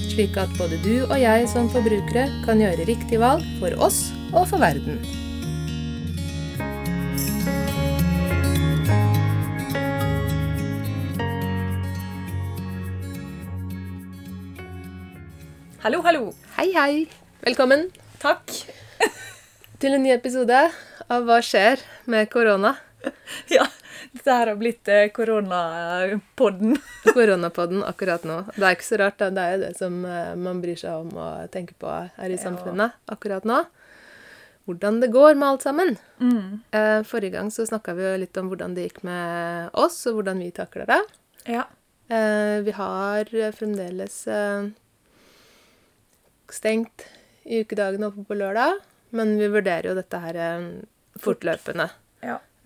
slik 0.00 0.36
at 0.40 0.52
både 0.58 0.78
du 0.84 1.04
og 1.06 1.16
jeg 1.20 1.46
som 1.50 1.68
forbrukere 1.72 2.26
kan 2.46 2.60
gjøre 2.62 2.86
riktig 2.88 3.20
valg 3.22 3.44
for 3.60 3.74
oss 3.82 4.08
og 4.32 4.48
for 4.50 4.62
verden. 4.62 5.00
Hallo, 15.86 16.00
hallo. 16.02 16.32
Hei, 16.56 16.72
hei! 16.74 16.92
Velkommen 17.46 17.84
Takk. 18.18 18.50
til 19.80 19.94
en 19.94 20.02
ny 20.02 20.10
episode 20.16 20.64
av 21.06 21.28
Hva 21.28 21.36
skjer 21.44 21.84
med 22.10 22.26
korona? 22.32 22.74
Ja, 23.54 23.68
dette 24.12 24.34
her 24.34 24.50
har 24.50 24.58
blitt 24.58 24.88
eh, 24.88 25.08
koronapodden. 25.14 26.76
Koronapodden 27.16 27.82
akkurat 27.86 28.24
nå. 28.28 28.42
Det 28.56 28.62
er 28.64 28.76
ikke 28.76 28.88
så 28.88 28.98
rart, 29.00 29.18
da. 29.20 29.30
Det 29.34 29.42
er 29.42 29.54
jo 29.54 29.62
det 29.64 29.72
som 29.78 29.98
eh, 30.04 30.32
man 30.40 30.60
bryr 30.62 30.78
seg 30.80 31.02
om 31.04 31.10
og 31.16 31.50
tenker 31.54 31.78
på 31.80 31.90
her 31.90 32.34
i 32.34 32.38
samfunnet 32.40 32.96
akkurat 33.12 33.46
nå. 33.48 33.62
Hvordan 34.66 34.98
det 35.02 35.12
går 35.14 35.36
med 35.38 35.48
alt 35.48 35.66
sammen. 35.66 35.92
Mm. 36.18 36.62
Eh, 36.74 37.00
Forrige 37.06 37.36
gang 37.36 37.52
så 37.54 37.66
snakka 37.68 37.94
vi 37.94 38.06
jo 38.06 38.14
litt 38.24 38.40
om 38.40 38.50
hvordan 38.50 38.74
det 38.74 38.88
gikk 38.88 39.04
med 39.06 39.70
oss, 39.78 40.00
og 40.10 40.18
hvordan 40.20 40.42
vi 40.42 40.50
takler 40.54 40.90
det. 40.90 41.02
Ja. 41.46 41.66
Vi 42.06 42.72
har 42.74 43.30
fremdeles 43.54 44.20
stengt 46.54 47.02
i 47.42 47.64
ukedagene 47.64 48.06
oppe 48.12 48.22
på 48.28 48.36
lørdag, 48.38 48.78
men 49.10 49.34
vi 49.40 49.48
vurderer 49.50 49.90
jo 49.90 49.96
dette 49.98 50.20
her 50.22 50.38
fortløpende. 51.18 51.88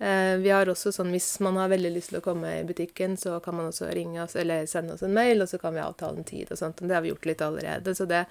Eh, 0.01 0.35
Vi 0.41 0.49
har 0.49 0.65
også 0.65 0.89
sånn 0.95 1.11
hvis 1.13 1.27
man 1.45 1.59
har 1.61 1.69
veldig 1.69 1.91
lyst 1.93 2.09
til 2.09 2.17
å 2.17 2.25
komme 2.25 2.55
i 2.57 2.63
butikken, 2.65 3.17
så 3.21 3.35
kan 3.43 3.55
man 3.55 3.67
også 3.69 3.91
ringe 3.93 4.23
oss 4.23 4.35
eller 4.35 4.65
sende 4.65 4.95
oss 4.95 5.03
en 5.05 5.13
mail, 5.13 5.43
og 5.43 5.49
så 5.49 5.59
kan 5.61 5.75
vi 5.77 5.83
avtale 5.83 6.17
en 6.17 6.25
tid 6.25 6.49
og 6.49 6.57
sånt. 6.57 6.81
Det 6.81 6.95
har 6.95 7.03
vi 7.05 7.11
gjort 7.13 7.27
litt 7.29 7.43
allerede, 7.45 7.93
så 7.95 8.07
det, 8.09 8.23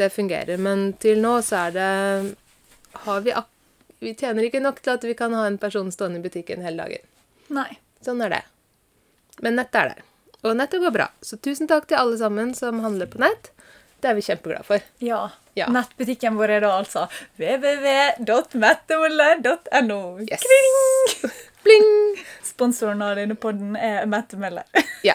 det 0.00 0.08
fungerer. 0.14 0.56
Men 0.56 0.94
til 1.02 1.20
nå 1.20 1.34
så 1.44 1.66
er 1.66 1.76
det 1.76 1.90
har 3.04 3.20
vi, 3.26 3.34
ak 3.36 3.48
vi 4.00 4.14
tjener 4.16 4.46
ikke 4.48 4.62
nok 4.64 4.80
til 4.80 4.94
at 4.96 5.04
vi 5.04 5.12
kan 5.14 5.34
ha 5.36 5.44
en 5.46 5.58
person 5.60 5.92
stående 5.92 6.22
i 6.22 6.24
butikken 6.24 6.64
hele 6.64 6.86
dagen. 6.86 7.04
Nei. 7.52 7.68
Sånn 8.00 8.22
er 8.24 8.32
det. 8.32 8.44
Men 9.44 9.58
nettet 9.60 9.76
er 9.76 9.90
der. 9.92 10.06
Og 10.40 10.56
nettet 10.56 10.80
går 10.80 10.94
bra. 10.94 11.10
Så 11.20 11.36
tusen 11.36 11.68
takk 11.68 11.84
til 11.90 12.00
alle 12.00 12.16
sammen 12.16 12.54
som 12.56 12.80
handler 12.80 13.10
på 13.12 13.20
nett. 13.20 13.50
Det 14.00 14.08
er 14.10 14.14
vi 14.16 14.22
kjempeglade 14.24 14.64
for. 14.66 14.80
Ja. 15.04 15.22
Ja. 15.58 15.66
Nettbutikken 15.72 16.36
vår 16.38 16.48
er 16.56 16.60
da 16.64 16.70
altså 16.78 17.02
www.mettemøller.no. 17.40 20.00
Yes! 20.24 20.44
Bling! 21.64 21.90
Sponsoren 22.46 23.02
av 23.04 23.16
denne 23.20 23.36
podden 23.36 23.76
er 23.76 24.06
Mette 24.10 24.36
Møller. 24.40 24.64
Ja. 25.06 25.14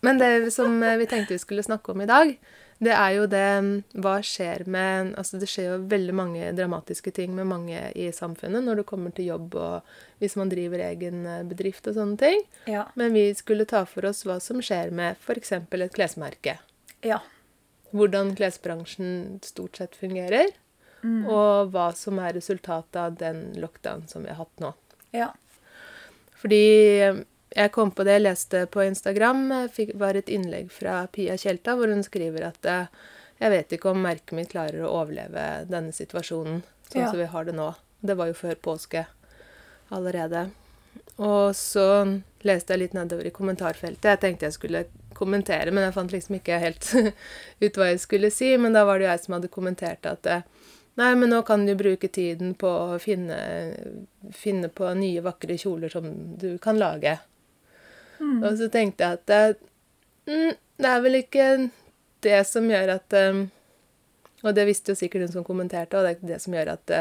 Men 0.00 0.16
det 0.16 0.48
som 0.54 0.80
vi 0.80 1.06
tenkte 1.06 1.34
vi 1.34 1.38
skulle 1.42 1.62
snakke 1.62 1.92
om 1.92 2.00
i 2.00 2.06
dag, 2.08 2.30
det 2.80 2.94
er 2.96 3.10
jo 3.18 3.26
det 3.28 3.42
Hva 4.00 4.14
skjer 4.24 4.62
med 4.64 5.10
Altså, 5.20 5.36
det 5.40 5.48
skjer 5.52 5.66
jo 5.68 5.74
veldig 5.90 6.14
mange 6.16 6.52
dramatiske 6.56 7.12
ting 7.12 7.34
med 7.36 7.46
mange 7.50 7.82
i 7.92 8.08
samfunnet 8.16 8.64
når 8.64 8.74
det 8.80 8.86
kommer 8.88 9.10
til 9.12 9.28
jobb 9.28 9.54
og 9.60 9.82
hvis 10.22 10.36
man 10.40 10.48
driver 10.52 10.80
egen 10.86 11.26
eh, 11.28 11.42
bedrift 11.48 11.86
og 11.88 11.94
sånne 11.96 12.16
ting. 12.20 12.40
Ja. 12.68 12.86
Men 13.00 13.12
vi 13.16 13.24
skulle 13.36 13.64
ta 13.68 13.84
for 13.88 14.04
oss 14.08 14.24
hva 14.28 14.36
som 14.40 14.60
skjer 14.64 14.90
med 14.96 15.16
f.eks. 15.20 15.52
et 15.56 15.94
klesmerke. 15.96 16.56
Ja. 17.04 17.20
Hvordan 17.92 18.34
klesbransjen 18.38 19.40
stort 19.42 19.76
sett 19.80 19.96
fungerer, 19.98 20.50
og 21.02 21.70
hva 21.72 21.86
som 21.96 22.18
er 22.20 22.34
resultatet 22.36 22.96
av 23.00 23.14
den 23.16 23.54
lockdown 23.56 24.02
som 24.10 24.22
vi 24.22 24.28
har 24.28 24.36
hatt 24.42 24.60
nå. 24.60 24.74
Ja. 25.16 25.30
Fordi 26.36 26.60
eh, 27.00 27.22
jeg 27.56 27.72
kom 27.72 27.90
på 27.90 28.04
det 28.04 28.18
jeg 28.18 28.26
leste 28.26 28.66
på 28.70 28.84
Instagram, 28.84 29.40
eh, 29.56 29.70
fikk, 29.72 29.94
var 29.98 30.14
et 30.14 30.28
innlegg 30.28 30.68
fra 30.72 31.06
Pia 31.12 31.38
Tjelta, 31.40 31.72
hvor 31.76 31.88
hun 31.88 32.04
skriver 32.04 32.50
at 32.50 32.68
eh, 32.68 32.92
jeg 33.40 33.50
vet 33.54 33.72
ikke 33.72 33.94
om 33.94 34.02
merket 34.04 34.36
mitt 34.36 34.52
klarer 34.52 34.84
å 34.84 34.92
overleve 35.00 35.46
denne 35.72 35.92
situasjonen 35.96 36.60
sånn 36.90 37.00
Ja. 37.06 37.08
som 37.10 37.18
vi 37.18 37.30
har 37.32 37.48
det 37.48 37.56
nå. 37.56 37.70
Det 38.04 38.16
var 38.20 38.28
jo 38.28 38.36
før 38.36 38.60
påske 38.60 39.06
allerede. 39.90 40.50
Og 41.20 41.56
så 41.56 41.86
leste 42.48 42.72
jeg 42.72 42.80
litt 42.80 42.96
nedover 42.96 43.28
i 43.28 43.34
kommentarfeltet. 43.34 44.08
Jeg 44.14 44.20
tenkte 44.22 44.48
jeg 44.48 44.56
skulle 44.56 44.84
kommentere, 45.16 45.72
men 45.74 45.84
jeg 45.84 45.96
fant 45.96 46.14
liksom 46.14 46.38
ikke 46.38 46.60
helt 46.62 46.86
ut 47.64 47.76
hva 47.76 47.90
jeg 47.90 48.00
skulle 48.00 48.30
si. 48.32 48.54
Men 48.60 48.76
da 48.76 48.86
var 48.88 48.98
det 48.98 49.06
jo 49.06 49.10
jeg 49.10 49.24
som 49.26 49.36
hadde 49.36 49.52
kommentert 49.52 50.08
at 50.08 50.30
eh, 50.30 50.46
Nei, 50.98 51.12
men 51.16 51.30
nå 51.32 51.38
kan 51.46 51.62
du 51.64 51.70
bruke 51.78 52.10
tiden 52.12 52.50
på 52.58 52.68
å 52.68 52.96
finne, 53.00 53.36
finne 54.36 54.68
på 54.74 54.88
nye, 54.98 55.22
vakre 55.24 55.54
kjoler 55.56 55.88
som 55.88 56.08
du 56.36 56.58
kan 56.60 56.76
lage. 56.76 57.14
Og 58.42 58.58
så 58.58 58.66
tenkte 58.74 59.06
jeg 59.06 59.20
at 59.20 59.32
eh, 59.32 59.62
mm, 60.28 60.58
det 60.82 60.90
er 60.90 61.06
vel 61.06 61.20
ikke 61.22 61.46
det 62.26 62.42
som 62.50 62.68
gjør 62.68 62.96
at 62.98 63.16
eh, 63.16 63.46
Og 64.42 64.52
det 64.56 64.66
visste 64.68 64.92
jo 64.92 64.98
sikkert 64.98 65.28
hun 65.28 65.34
som 65.38 65.46
kommenterte, 65.46 65.96
og 65.96 66.04
det 66.04 66.10
er 66.10 66.18
ikke 66.18 66.32
det 66.34 66.42
som 66.42 66.58
gjør 66.58 66.74
at 66.74 66.94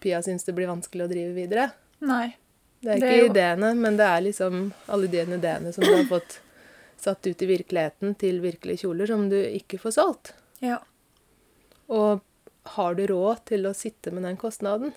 Pia 0.00 0.22
syns 0.24 0.44
det 0.44 0.54
blir 0.56 0.68
vanskelig 0.70 1.06
å 1.06 1.12
drive 1.12 1.32
videre. 1.36 1.70
Nei. 2.04 2.36
Det 2.82 2.90
er 2.92 3.00
Det 3.00 3.02
ikke 3.02 3.12
er 3.14 3.22
jo- 3.22 3.30
ideene, 3.32 3.74
men 3.76 3.96
det 3.96 4.06
er 4.06 4.20
liksom 4.20 4.72
alle 4.88 5.06
de 5.08 5.22
ideene 5.24 5.72
som 5.72 5.84
du 5.84 5.94
har 5.94 6.04
fått 6.04 6.38
satt 6.98 7.26
ut 7.26 7.42
i 7.42 7.46
virkeligheten 7.46 8.14
til 8.18 8.40
virkelige 8.40 8.80
kjoler 8.84 9.06
som 9.06 9.28
du 9.28 9.36
ikke 9.36 9.78
får 9.78 9.92
solgt. 9.96 10.32
Ja. 10.60 10.78
Og 11.88 12.20
har 12.76 12.94
du 12.94 13.06
råd 13.06 13.44
til 13.44 13.66
å 13.66 13.74
sitte 13.74 14.12
med 14.12 14.22
den 14.24 14.36
kostnaden? 14.36 14.92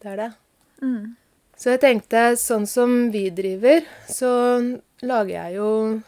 Det 0.00 0.12
er 0.12 0.16
det. 0.16 0.32
Mm. 0.82 1.16
Så 1.56 1.70
jeg 1.72 1.80
tenkte, 1.80 2.36
sånn 2.36 2.66
som 2.68 3.10
vi 3.10 3.30
driver, 3.30 3.80
så 4.08 4.80
lager 5.02 5.32
jeg 5.34 5.54
jo 5.56 6.02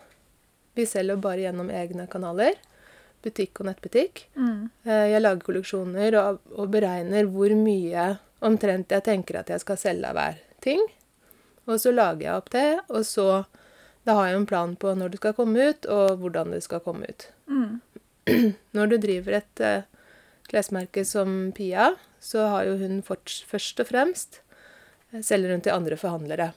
Vi 0.76 0.84
selger 0.86 1.16
bare 1.18 1.40
gjennom 1.42 1.70
egne 1.74 2.04
kanaler. 2.08 2.52
Butikk 3.28 3.60
og 3.60 3.68
nettbutikk. 3.68 4.24
Mm. 4.40 4.70
Eh, 4.88 5.06
Jeg 5.12 5.22
lager 5.22 5.44
kolleksjoner 5.44 6.16
og, 6.22 6.40
og 6.56 6.72
beregner 6.72 7.28
hvor 7.28 7.52
mye 7.56 8.14
omtrent 8.44 8.94
jeg 8.94 9.04
tenker 9.06 9.40
at 9.40 9.50
jeg 9.52 9.60
skal 9.64 9.78
selge 9.80 10.08
av 10.10 10.16
hver 10.18 10.40
ting. 10.64 10.82
Og 11.68 11.76
så 11.82 11.92
lager 11.92 12.24
jeg 12.24 12.40
opp 12.40 12.50
det, 12.54 12.68
og 12.88 13.04
så 13.06 13.44
Da 14.08 14.14
har 14.16 14.28
jeg 14.30 14.38
en 14.38 14.46
plan 14.48 14.70
på 14.80 14.94
når 14.96 15.10
det 15.12 15.18
skal 15.20 15.34
komme 15.36 15.64
ut, 15.68 15.84
og 15.92 16.20
hvordan 16.22 16.54
det 16.54 16.62
skal 16.64 16.80
komme 16.80 17.04
ut. 17.10 17.26
Mm. 17.50 17.80
Når 18.72 18.86
du 18.88 18.94
driver 19.02 19.36
et 19.36 19.60
eh, 19.60 19.82
klesmerke 20.48 21.04
som 21.04 21.52
Pia, 21.52 21.90
så 22.20 22.46
har 22.48 22.64
jo 22.70 22.78
hun 22.80 23.02
først 23.04 23.82
og 23.82 23.90
fremst 23.90 24.40
eh, 25.12 25.20
selger 25.20 25.52
hun 25.52 25.60
til 25.60 25.74
andre 25.76 25.98
forhandlere. 26.00 26.54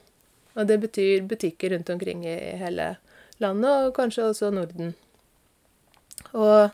Og 0.56 0.68
det 0.70 0.80
betyr 0.86 1.28
butikker 1.28 1.76
rundt 1.76 1.92
omkring 1.92 2.24
i 2.24 2.38
hele 2.62 2.94
landet, 3.44 3.90
og 3.90 3.96
kanskje 4.00 4.30
også 4.30 4.54
Norden. 4.56 4.94
Og 6.38 6.70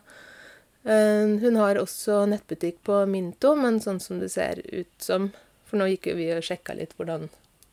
eh, 0.84 1.34
hun 1.42 1.58
har 1.60 1.80
også 1.80 2.24
nettbutikk 2.30 2.82
på 2.88 3.02
Minto, 3.10 3.54
men 3.58 3.80
sånn 3.84 4.00
som 4.02 4.22
det 4.22 4.32
ser 4.34 4.62
ut 4.72 4.94
som 5.02 5.30
For 5.68 5.76
nå 5.76 5.84
gikk 5.90 6.06
vi 6.16 6.30
og 6.32 6.44
sjekka 6.46 6.72
litt 6.78 6.94
hvordan 6.96 7.26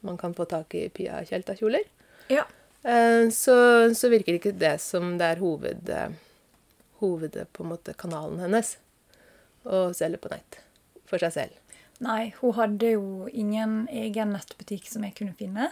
man 0.05 0.17
kan 0.19 0.33
få 0.35 0.45
tak 0.51 0.73
i 0.75 0.89
Pia 0.91 1.21
Tjelta-kjoler. 1.25 1.85
Ja. 2.27 2.43
Eh, 2.83 3.29
så, 3.31 3.55
så 3.95 4.09
virker 4.11 4.35
ikke 4.35 4.51
det 4.51 4.75
som 4.83 5.15
det 5.17 5.29
er 5.31 5.39
hoved, 5.41 5.89
eh, 5.89 6.11
hoved 6.99 7.37
på 7.55 7.63
en 7.63 7.71
måte, 7.71 7.95
kanalen 7.97 8.43
hennes 8.43 8.75
å 9.65 9.87
selge 9.97 10.19
på 10.21 10.29
nett 10.33 10.59
for 11.09 11.21
seg 11.21 11.33
selv. 11.33 11.77
Nei, 12.03 12.33
hun 12.41 12.53
hadde 12.57 12.91
jo 12.97 13.29
ingen 13.31 13.85
egen 13.87 14.35
nettbutikk 14.35 14.89
som 14.91 15.05
jeg 15.07 15.15
kunne 15.17 15.35
finne. 15.37 15.71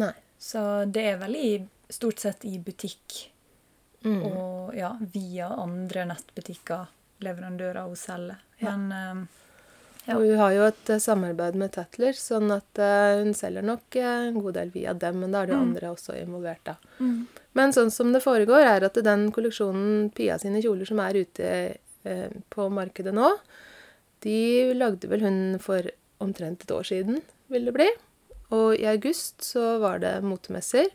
Nei. 0.00 0.14
Så 0.40 0.60
det 0.88 1.04
er 1.12 1.20
vel 1.20 1.36
i, 1.36 1.50
stort 1.92 2.22
sett 2.22 2.46
i 2.48 2.56
butikk 2.62 3.28
Mm. 4.04 4.20
og 4.28 4.74
ja, 4.78 4.92
via 5.12 5.48
andre 5.58 6.04
nettbutikker, 6.06 6.86
leverandører 7.24 7.82
hun 7.88 7.96
selger. 7.98 8.38
Ja. 8.62 8.76
Men 8.76 8.92
eh, 8.92 9.26
Ja. 10.08 10.14
Og 10.16 10.22
hun 10.24 10.38
har 10.40 10.52
jo 10.54 10.62
et 10.64 10.88
eh, 10.94 11.00
samarbeid 11.04 11.54
med 11.60 11.72
Tatler, 11.74 12.14
sånn 12.16 12.48
at 12.54 12.78
eh, 12.80 13.18
hun 13.20 13.34
selger 13.36 13.60
nok 13.66 13.96
eh, 14.00 14.28
en 14.30 14.38
god 14.40 14.54
del 14.56 14.70
via 14.72 14.94
dem, 14.96 15.18
men 15.20 15.34
da 15.34 15.42
er 15.42 15.50
det 15.50 15.52
jo 15.52 15.58
Mm. 15.60 15.66
andre 15.68 15.90
også 15.92 16.14
involvert, 16.22 16.62
da. 16.64 16.76
mm. 17.00 17.26
Men 17.58 17.72
sånn 17.76 17.90
som 17.92 18.12
det 18.14 18.22
foregår, 18.24 18.62
er 18.64 18.84
at 18.86 18.94
den 19.04 19.26
kolleksjonen 19.34 20.08
Pia 20.14 20.38
sine 20.38 20.62
kjoler 20.62 20.86
som 20.88 21.00
er 21.04 21.18
ute 21.20 21.50
eh, 22.04 22.28
på 22.48 22.68
markedet 22.72 23.12
nå, 23.12 23.34
de 24.24 24.72
lagde 24.74 25.08
vel 25.10 25.20
hun 25.26 25.58
for 25.60 25.82
omtrent 26.24 26.62
et 26.64 26.70
år 26.72 26.86
siden, 26.88 27.20
vil 27.52 27.64
det 27.68 27.74
bli. 27.76 27.88
Og 28.50 28.78
i 28.80 28.86
august 28.88 29.42
så 29.44 29.76
var 29.82 29.98
det 30.00 30.22
motemesser, 30.24 30.88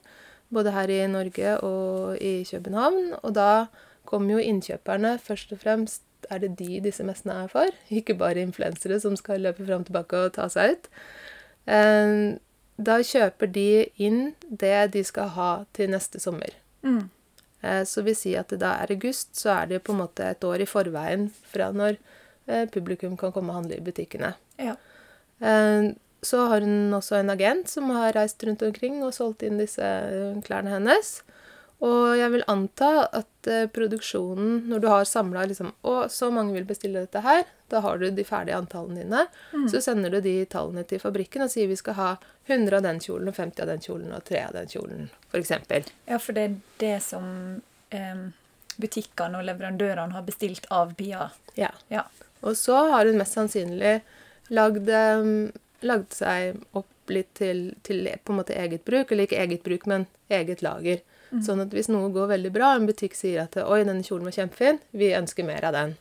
både 0.53 0.71
her 0.75 0.91
i 0.93 1.01
Norge 1.11 1.57
og 1.65 2.17
i 2.21 2.43
København. 2.49 3.13
Og 3.21 3.35
da 3.35 3.65
kommer 4.05 4.35
jo 4.35 4.43
innkjøperne 4.43 5.17
først 5.23 5.53
og 5.55 5.61
fremst 5.63 6.03
er 6.31 6.39
det 6.39 6.53
de 6.59 6.79
disse 6.83 7.03
messene 7.03 7.35
er 7.43 7.51
for, 7.51 7.67
ikke 7.99 8.15
bare 8.19 8.43
influensere 8.43 8.99
som 9.03 9.17
skal 9.19 9.43
løpe 9.43 9.65
fram 9.67 9.83
og 9.83 9.89
tilbake 9.89 10.25
og 10.25 10.33
ta 10.37 10.47
seg 10.51 10.77
ut. 10.77 10.89
Eh, 11.67 12.39
da 12.83 12.95
kjøper 13.05 13.51
de 13.53 13.67
inn 14.01 14.21
det 14.49 14.93
de 14.95 15.03
skal 15.05 15.29
ha 15.35 15.49
til 15.77 15.91
neste 15.93 16.19
sommer. 16.23 16.55
Mm. 16.81 17.09
Eh, 17.63 17.83
Så 17.85 18.01
vil 18.01 18.15
si 18.17 18.33
at 18.35 18.49
det 18.49 18.61
da 18.63 18.73
er 18.81 18.95
august, 18.95 19.35
så 19.39 19.53
er 19.61 19.69
det 19.71 19.83
på 19.83 19.93
en 19.93 20.01
måte 20.03 20.25
et 20.31 20.43
år 20.43 20.63
i 20.63 20.69
forveien 20.69 21.29
fra 21.51 21.71
når 21.71 21.99
eh, 22.47 22.65
publikum 22.71 23.17
kan 23.17 23.31
komme 23.31 23.53
og 23.53 23.61
handle 23.61 23.77
i 23.77 23.85
butikkene. 23.85 24.33
Ja. 24.59 24.75
Så 26.23 26.47
har 26.47 26.63
hun 26.63 26.93
også 26.95 27.19
en 27.19 27.31
agent 27.33 27.69
som 27.69 27.91
har 27.93 28.15
reist 28.15 28.43
rundt 28.47 28.63
omkring 28.63 29.01
og 29.03 29.13
solgt 29.15 29.43
inn 29.43 29.59
disse 29.61 29.83
eh, 29.83 30.37
klærne 30.45 30.71
hennes. 30.71 31.17
Og 31.83 32.13
jeg 32.15 32.31
vil 32.31 32.45
anta 32.47 32.91
at 33.11 33.49
eh, 33.51 33.65
produksjonen, 33.75 34.61
når 34.71 34.83
du 34.83 34.87
har 34.87 35.07
samla 35.09 35.43
liksom 35.49 35.73
Å, 35.83 35.95
så 36.11 36.29
mange 36.31 36.55
vil 36.55 36.67
bestille 36.69 37.03
dette 37.03 37.23
her. 37.25 37.43
Da 37.73 37.81
har 37.83 37.99
du 37.99 38.07
de 38.07 38.23
ferdige 38.27 38.55
antallene 38.55 39.03
dine. 39.03 39.25
Så 39.71 39.81
sender 39.83 40.13
du 40.13 40.21
de 40.23 40.37
tallene 40.47 40.85
til 40.87 41.01
fabrikken 41.03 41.43
og 41.43 41.51
sier 41.51 41.67
vi 41.67 41.79
skal 41.79 41.97
ha 41.99 42.11
100 42.47 42.77
av 42.77 42.85
den 42.85 43.01
kjolen 43.03 43.31
og 43.31 43.35
50 43.35 43.65
av 43.65 43.71
den 43.71 43.83
kjolen 43.83 44.15
og 44.15 44.23
3 44.27 44.45
av 44.47 44.55
den 44.57 44.71
kjolen, 44.71 45.05
f.eks. 45.31 45.51
ja, 46.09 46.17
for 46.19 46.35
det 46.35 46.43
er 46.43 46.55
det 46.81 46.95
som 47.05 47.27
eh, 47.95 48.23
butikkene 48.75 49.39
og 49.39 49.47
leverandørene 49.47 50.15
har 50.15 50.25
bestilt 50.27 50.67
av 50.73 50.91
Pia. 50.99 51.29
Ja. 51.55 51.71
Ja. 51.93 52.03
Og 52.43 52.57
så 52.59 52.75
har 52.91 53.07
hun 53.07 53.19
mest 53.21 53.37
sannsynlig 53.37 54.01
lagd, 54.53 54.89
em, 54.91 55.51
lagd 55.83 56.13
seg 56.15 56.59
opp 56.77 57.11
litt 57.11 57.33
til, 57.35 57.73
til 57.83 58.07
på 58.23 58.33
en 58.33 58.39
måte 58.39 58.55
eget 58.55 58.85
bruk, 58.87 59.11
eller 59.11 59.27
ikke 59.27 59.41
eget 59.43 59.63
bruk, 59.65 59.87
men 59.91 60.07
eget 60.31 60.63
lager. 60.63 61.03
Sånn 61.41 61.63
at 61.63 61.73
hvis 61.73 61.89
noe 61.89 62.11
går 62.13 62.29
veldig 62.29 62.51
bra, 62.53 62.75
en 62.77 62.85
butikk 62.85 63.15
sier 63.17 63.47
at 63.47 63.57
oi, 63.57 63.81
denne 63.81 64.05
kjolen 64.05 64.27
var 64.27 64.35
kjempefin, 64.35 64.79
vi 64.93 65.15
ønsker 65.17 65.47
mer 65.47 65.65
av 65.65 65.73
den. 65.73 65.95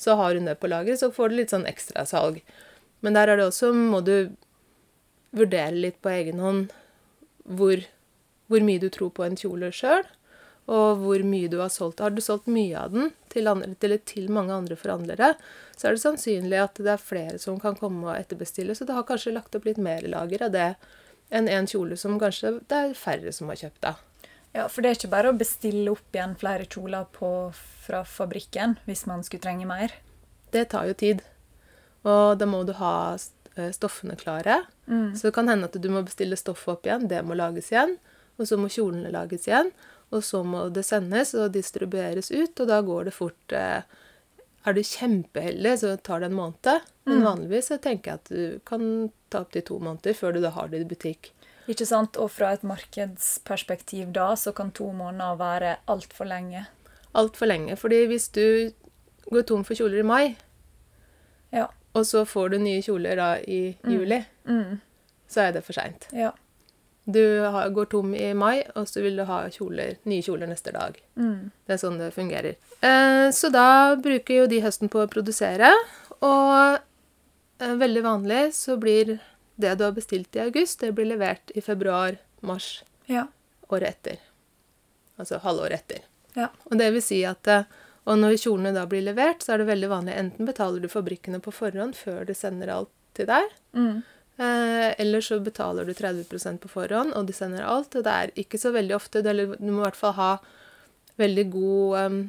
Så 0.00 0.16
har 0.18 0.34
hun 0.34 0.48
det 0.50 0.56
på 0.58 0.70
lager, 0.70 0.96
så 0.98 1.12
får 1.14 1.30
du 1.30 1.36
litt 1.38 1.54
sånn 1.54 1.68
ekstrasalg. 1.70 2.40
Men 3.04 3.14
der 3.14 3.30
er 3.30 3.38
det 3.38 3.46
også, 3.46 3.70
må 3.76 4.00
du 4.02 4.34
vurdere 5.34 5.76
litt 5.76 6.00
på 6.02 6.10
egen 6.10 6.42
hånd 6.42 6.74
hvor, 7.44 7.82
hvor 8.50 8.66
mye 8.66 8.82
du 8.82 8.88
tror 8.90 9.12
på 9.14 9.26
en 9.26 9.38
kjole 9.38 9.70
sjøl, 9.74 10.06
og 10.64 11.02
hvor 11.02 11.24
mye 11.28 11.50
du 11.52 11.58
har 11.60 11.72
solgt. 11.72 12.00
Har 12.00 12.14
du 12.14 12.22
solgt 12.24 12.48
mye 12.48 12.78
av 12.80 12.94
den 12.94 13.10
til, 13.32 13.48
andre, 13.50 13.74
til, 13.80 13.98
til 14.08 14.30
mange 14.32 14.54
andre 14.54 14.78
forhandlere, 14.80 15.34
så 15.76 15.88
er 15.88 15.96
det 15.96 16.04
sannsynlig 16.04 16.60
at 16.62 16.80
det 16.80 16.94
er 16.94 17.02
flere 17.02 17.38
som 17.42 17.58
kan 17.60 17.76
komme 17.76 18.08
og 18.08 18.16
etterbestille, 18.16 18.76
så 18.76 18.86
det 18.88 18.96
har 18.96 19.06
kanskje 19.08 19.34
lagt 19.34 19.56
opp 19.56 19.68
litt 19.68 19.80
mer 19.82 20.06
lager 20.08 20.46
av 20.46 20.54
det 20.54 20.70
enn 21.34 21.48
en 21.50 21.68
kjole 21.68 21.96
som 22.00 22.16
kanskje 22.20 22.58
det 22.70 22.80
er 22.80 22.96
færre 22.98 23.32
som 23.34 23.50
har 23.52 23.60
kjøpt 23.60 23.88
av. 23.90 24.00
Ja, 24.54 24.68
for 24.70 24.84
det 24.84 24.90
er 24.90 24.98
ikke 25.00 25.12
bare 25.16 25.32
å 25.32 25.36
bestille 25.36 25.90
opp 25.90 26.14
igjen 26.14 26.36
flere 26.38 26.66
kjoler 26.70 27.08
på, 27.12 27.28
fra 27.84 28.04
fabrikken 28.06 28.76
hvis 28.86 29.02
man 29.10 29.24
skulle 29.26 29.42
trenge 29.42 29.66
mer. 29.66 29.96
Det 30.54 30.68
tar 30.70 30.86
jo 30.86 30.94
tid. 30.94 31.24
Og 32.06 32.36
da 32.38 32.46
må 32.46 32.60
du 32.62 32.70
ha 32.78 32.94
eh, 33.16 33.72
stoffene 33.74 34.14
klare. 34.20 34.60
Så 35.16 35.26
det 35.26 35.34
kan 35.34 35.50
hende 35.50 35.66
at 35.66 35.74
du 35.80 35.88
må 35.90 36.04
bestille 36.06 36.38
stoffet 36.38 36.76
opp 36.76 36.86
igjen. 36.86 37.08
Det 37.10 37.24
må 37.26 37.34
lages 37.34 37.72
igjen. 37.72 37.96
Og 38.38 38.46
så 38.46 38.58
må 38.60 38.70
kjolene 38.70 39.10
lages 39.14 39.48
igjen. 39.48 39.72
Og 40.14 40.22
så 40.22 40.44
må 40.46 40.68
det 40.72 40.84
sendes 40.86 41.32
og 41.34 41.50
distribueres 41.56 42.30
ut, 42.30 42.60
og 42.62 42.68
da 42.70 42.80
går 42.86 43.08
det 43.08 43.14
fort 43.16 43.52
eh, 43.56 43.82
Er 44.64 44.72
du 44.72 44.80
kjempeheldig, 44.80 45.72
så 45.82 45.90
tar 46.00 46.22
det 46.22 46.30
en 46.30 46.36
måned. 46.38 46.84
Men 47.04 47.20
vanligvis 47.26 47.66
så 47.68 47.76
tenker 47.84 48.14
jeg 48.14 48.20
at 48.22 48.30
du 48.32 48.60
kan 48.64 48.86
ta 49.28 49.42
opptil 49.44 49.60
to 49.68 49.76
måneder 49.82 50.14
før 50.16 50.32
du 50.32 50.40
da 50.40 50.54
har 50.56 50.70
det 50.72 50.80
i 50.80 50.86
butikk. 50.88 51.32
Ikke 51.68 51.84
sant? 51.88 52.16
Og 52.16 52.30
fra 52.32 52.54
et 52.56 52.64
markedsperspektiv 52.64 54.12
da, 54.16 54.30
så 54.40 54.54
kan 54.56 54.70
to 54.72 54.88
måneder 54.96 55.36
være 55.36 55.74
altfor 55.88 56.24
lenge. 56.30 56.64
Altfor 57.14 57.46
lenge. 57.50 57.76
fordi 57.76 58.06
hvis 58.06 58.28
du 58.32 58.72
går 59.30 59.42
tom 59.48 59.64
for 59.64 59.74
kjoler 59.76 59.98
i 60.00 60.02
mai, 60.08 60.36
Ja. 61.52 61.66
og 61.94 62.04
så 62.06 62.24
får 62.24 62.50
du 62.50 62.58
nye 62.58 62.80
kjoler 62.82 63.16
da 63.16 63.28
i 63.46 63.76
juli, 63.84 64.24
Mm. 64.46 64.80
så 65.28 65.40
er 65.48 65.52
det 65.52 65.64
for 65.64 65.72
seint. 65.72 66.08
Ja. 66.12 66.30
Du 67.04 67.20
har, 67.44 67.68
går 67.76 67.84
tom 67.92 68.14
i 68.16 68.30
mai, 68.34 68.62
og 68.74 68.86
så 68.88 69.02
vil 69.04 69.16
du 69.20 69.24
ha 69.28 69.42
kjoler, 69.52 69.98
nye 70.08 70.22
kjoler 70.24 70.48
neste 70.48 70.72
dag. 70.72 70.96
Mm. 71.20 71.50
Det 71.66 71.74
er 71.76 71.80
sånn 71.82 71.98
det 72.00 72.12
fungerer. 72.16 72.54
Eh, 72.80 73.26
så 73.36 73.50
da 73.52 73.66
bruker 74.00 74.38
jo 74.38 74.46
de 74.48 74.62
høsten 74.64 74.88
på 74.88 75.02
å 75.04 75.10
produsere, 75.12 75.68
og 76.24 76.78
eh, 77.60 77.74
veldig 77.76 78.02
vanlig 78.06 78.42
så 78.56 78.78
blir 78.80 79.18
det 79.60 79.74
du 79.78 79.84
har 79.84 79.92
bestilt 79.92 80.34
i 80.36 80.40
august, 80.46 80.80
det 80.80 80.94
blir 80.96 81.10
levert 81.12 81.52
i 81.54 81.60
februar-mars 81.60 82.82
Ja. 83.06 83.26
året 83.68 83.88
etter. 83.98 84.16
Altså 85.20 85.38
halvåret 85.44 85.82
etter. 85.84 86.00
Ja. 86.34 86.48
Og 86.70 86.78
det 86.80 86.88
vil 86.96 87.02
si 87.04 87.20
at 87.28 87.46
eh, 87.52 87.68
og 88.08 88.18
når 88.20 88.34
kjolene 88.40 88.72
da 88.74 88.82
blir 88.88 89.04
levert, 89.06 89.40
så 89.44 89.54
er 89.54 89.58
det 89.62 89.68
veldig 89.70 89.88
vanlig 89.92 90.16
enten 90.18 90.44
betaler 90.48 90.80
du 90.82 90.88
fabrikkene 90.92 91.38
på 91.40 91.52
forhånd 91.54 91.94
før 91.96 92.24
du 92.28 92.34
sender 92.36 92.72
alt 92.80 92.90
til 93.14 93.28
deg, 93.30 93.52
Mm. 93.76 94.02
Eh, 94.38 94.90
eller 95.00 95.24
så 95.24 95.40
betaler 95.40 95.86
du 95.86 95.92
30% 95.92 96.62
på 96.62 96.70
forhånd, 96.72 97.14
og 97.14 97.26
de 97.28 97.36
sender 97.36 97.66
alt. 97.66 97.94
Og 97.94 98.06
det 98.06 98.14
er 98.14 98.34
ikke 98.44 98.60
så 98.60 98.72
veldig 98.74 98.96
ofte 98.96 99.22
eller 99.24 99.56
Du 99.58 99.70
må 99.70 99.82
i 99.82 99.86
hvert 99.86 100.00
fall 100.00 100.16
ha 100.18 100.30
veldig 101.20 101.46
god, 101.50 101.98
um, 102.06 102.20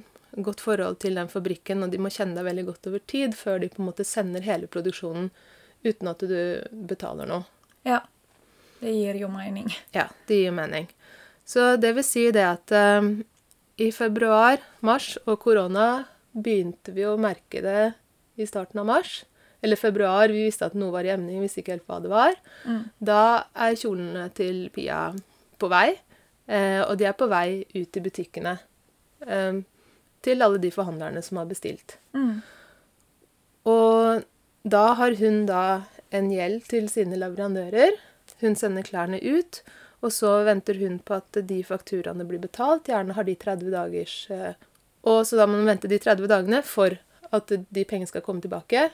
godt 0.46 0.62
forhold 0.62 1.00
til 1.02 1.16
den 1.18 1.30
fabrikken, 1.31 1.84
og 1.84 1.94
de 1.94 2.02
må 2.02 2.12
kjenne 2.13 2.38
deg 2.38 2.46
veldig 2.46 2.66
godt 2.68 2.90
over 2.92 3.02
tid 3.07 3.38
før 3.38 3.62
de 3.62 3.72
på 3.74 3.81
en 3.81 3.90
måte 3.90 4.06
sender 4.06 4.46
hele 4.46 4.69
produksjonen 4.69 5.31
uten 5.86 6.10
at 6.10 6.22
du 6.22 6.38
betaler 6.90 7.30
noe. 7.30 7.46
ja. 7.86 8.02
Det 8.75 8.92
gir 8.92 9.16
jo 9.18 9.30
mening. 9.31 9.69
Ja, 9.96 10.10
det 10.28 10.36
gir 10.36 10.51
mening. 10.54 10.90
Så 11.48 11.75
det 11.80 11.94
vil 11.96 12.06
si 12.06 12.25
det 12.36 12.44
at 12.44 12.74
um, 13.00 13.24
i 13.81 13.88
februar, 13.96 14.60
mars 14.86 15.16
og 15.25 15.40
korona 15.42 16.06
begynte 16.36 16.94
vi 16.94 17.06
å 17.08 17.16
merke 17.18 17.63
det 17.63 17.94
i 18.36 18.46
starten 18.46 18.81
av 18.84 18.90
mars. 18.90 19.24
Eller 19.66 19.80
februar, 19.82 20.30
vi 20.30 20.44
visste 20.46 20.68
at 20.70 20.76
noe 20.78 20.94
var 20.94 21.08
i 21.08 21.14
emning, 21.16 21.40
vi 21.40 21.48
visste 21.48 21.64
ikke 21.64 21.74
helt 21.74 21.88
hva 21.90 21.98
det 22.04 22.12
var. 22.12 22.36
Mm. 22.70 22.82
Da 23.10 23.22
er 23.66 23.78
kjolene 23.82 24.28
til 24.38 24.68
Pia 24.76 25.08
på 25.58 25.70
vei, 25.72 25.88
eh, 26.46 26.82
og 26.84 26.94
de 27.00 27.08
er 27.10 27.16
på 27.18 27.30
vei 27.32 27.64
ut 27.74 27.98
i 27.98 28.04
butikkene. 28.06 28.60
Eh, 29.26 29.64
til 30.26 30.42
alle 30.46 30.62
de 30.62 30.72
forhandlerne 30.74 31.22
som 31.26 31.42
har 31.42 31.50
bestilt. 31.50 31.98
Mm. 32.18 32.44
Og 33.70 34.26
da 34.66 34.86
har 35.00 35.18
hun 35.20 35.44
da 35.50 35.64
en 36.16 36.30
gjeld 36.34 36.66
til 36.70 36.90
sine 36.90 37.18
leverandører. 37.20 37.98
Hun 38.42 38.58
sender 38.58 38.86
klærne 38.86 39.20
ut, 39.22 39.62
og 40.06 40.14
så 40.14 40.40
venter 40.46 40.78
hun 40.82 41.00
på 41.06 41.20
at 41.20 41.42
de 41.50 41.60
fakturaene 41.66 42.26
blir 42.28 42.42
betalt. 42.42 42.90
Gjerne 42.90 43.18
har 43.18 43.28
de 43.28 43.36
30 43.42 43.74
dagers 43.74 44.16
eh, 44.34 44.54
Og 45.06 45.22
så 45.26 45.38
da 45.38 45.46
må 45.46 45.60
hun 45.60 45.70
vente 45.70 45.90
de 45.90 46.00
30 46.02 46.30
dagene 46.30 46.62
for 46.66 46.98
at 47.34 47.51
de 47.54 47.84
pengene 47.86 48.10
skal 48.10 48.24
komme 48.25 48.42
tilbake, 48.42 48.88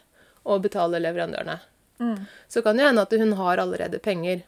og 0.43 0.63
betale 0.65 1.01
leverandørene. 1.01 1.60
Mm. 2.01 2.25
Så 2.48 2.63
kan 2.65 2.77
det 2.77 2.88
hende 2.88 3.05
at 3.05 3.13
hun 3.13 3.36
har 3.38 3.62
allerede 3.62 4.01
penger, 4.01 4.41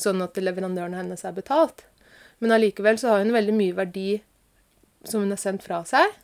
sånn 0.00 0.22
at 0.24 0.38
leverandørene 0.40 1.02
hennes 1.02 1.24
er 1.28 1.36
betalt. 1.36 1.84
Men 2.40 2.56
allikevel 2.56 2.98
så 2.98 3.12
har 3.12 3.24
hun 3.24 3.34
veldig 3.36 3.54
mye 3.56 3.76
verdi 3.76 4.08
som 5.04 5.24
hun 5.24 5.34
har 5.34 5.40
sendt 5.40 5.64
fra 5.66 5.82
seg, 5.88 6.16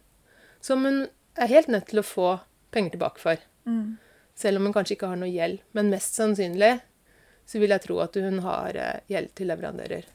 som 0.65 0.85
hun 0.85 1.07
er 1.37 1.53
helt 1.53 1.69
nødt 1.69 1.91
til 1.91 2.01
å 2.01 2.07
få 2.07 2.31
penger 2.73 2.97
tilbake 2.97 3.21
for. 3.21 3.41
Mm. 3.69 3.97
Selv 4.37 4.61
om 4.61 4.69
hun 4.69 4.75
kanskje 4.77 4.97
ikke 4.97 5.11
har 5.13 5.21
noe 5.21 5.33
gjeld. 5.33 5.61
Men 5.77 5.93
mest 5.93 6.17
sannsynlig 6.17 6.79
så 7.47 7.61
vil 7.63 7.73
jeg 7.73 7.85
tro 7.85 8.01
at 8.05 8.17
hun 8.21 8.41
har 8.45 8.77
eh, 8.81 9.03
gjeld 9.13 9.33
til 9.39 9.51
leverandører. 9.53 10.09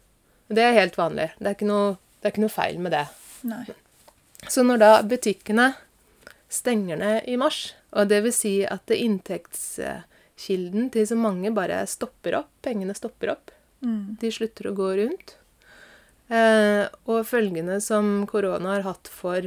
Og 0.50 0.58
det 0.58 0.66
er 0.66 0.78
helt 0.78 0.98
vanlig. 1.00 1.30
Det 1.40 1.54
er 1.54 1.70
noe, 1.70 1.96
det 2.20 2.28
er 2.28 2.34
ikke 2.36 2.44
noe 2.44 2.54
feil 2.54 2.82
med 2.84 2.94
det. 2.94 3.06
Nei. 3.50 3.64
Så 4.50 4.66
når 4.66 4.82
da 4.82 4.92
butikkene 5.06 5.72
stenger 6.52 7.00
ned 7.00 7.30
i 7.30 7.38
mars, 7.40 7.72
og 7.94 8.08
det 8.08 8.22
vil 8.24 8.32
si 8.34 8.54
at 8.66 8.86
det 8.88 8.98
inntektskilden 9.04 10.90
til 10.94 11.08
så 11.08 11.18
mange 11.20 11.52
bare 11.56 11.82
stopper 11.90 12.38
opp, 12.42 12.52
pengene 12.66 12.96
stopper 12.98 13.34
opp, 13.38 13.52
Mm. 13.82 14.16
de 14.22 14.30
slutter 14.30 14.68
å 14.70 14.76
gå 14.78 14.88
rundt, 15.00 15.32
eh, 16.30 16.88
og 17.08 17.26
følgene 17.26 17.82
som 17.82 18.28
korona 18.28 18.76
har 18.76 18.84
hatt 18.84 19.08
for 19.08 19.42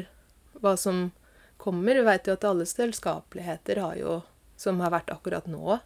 hva 0.60 0.76
som 0.76 1.12
kommer 1.56 1.94
Vi 1.94 2.02
vet 2.02 2.26
jo 2.26 2.32
at 2.34 2.44
alle 2.44 2.64
selskapeligheter 2.66 3.78
har 3.80 3.94
jo, 3.96 4.22
som 4.56 4.80
har 4.80 4.90
vært 4.90 5.06
akkurat 5.14 5.46
nå, 5.46 5.78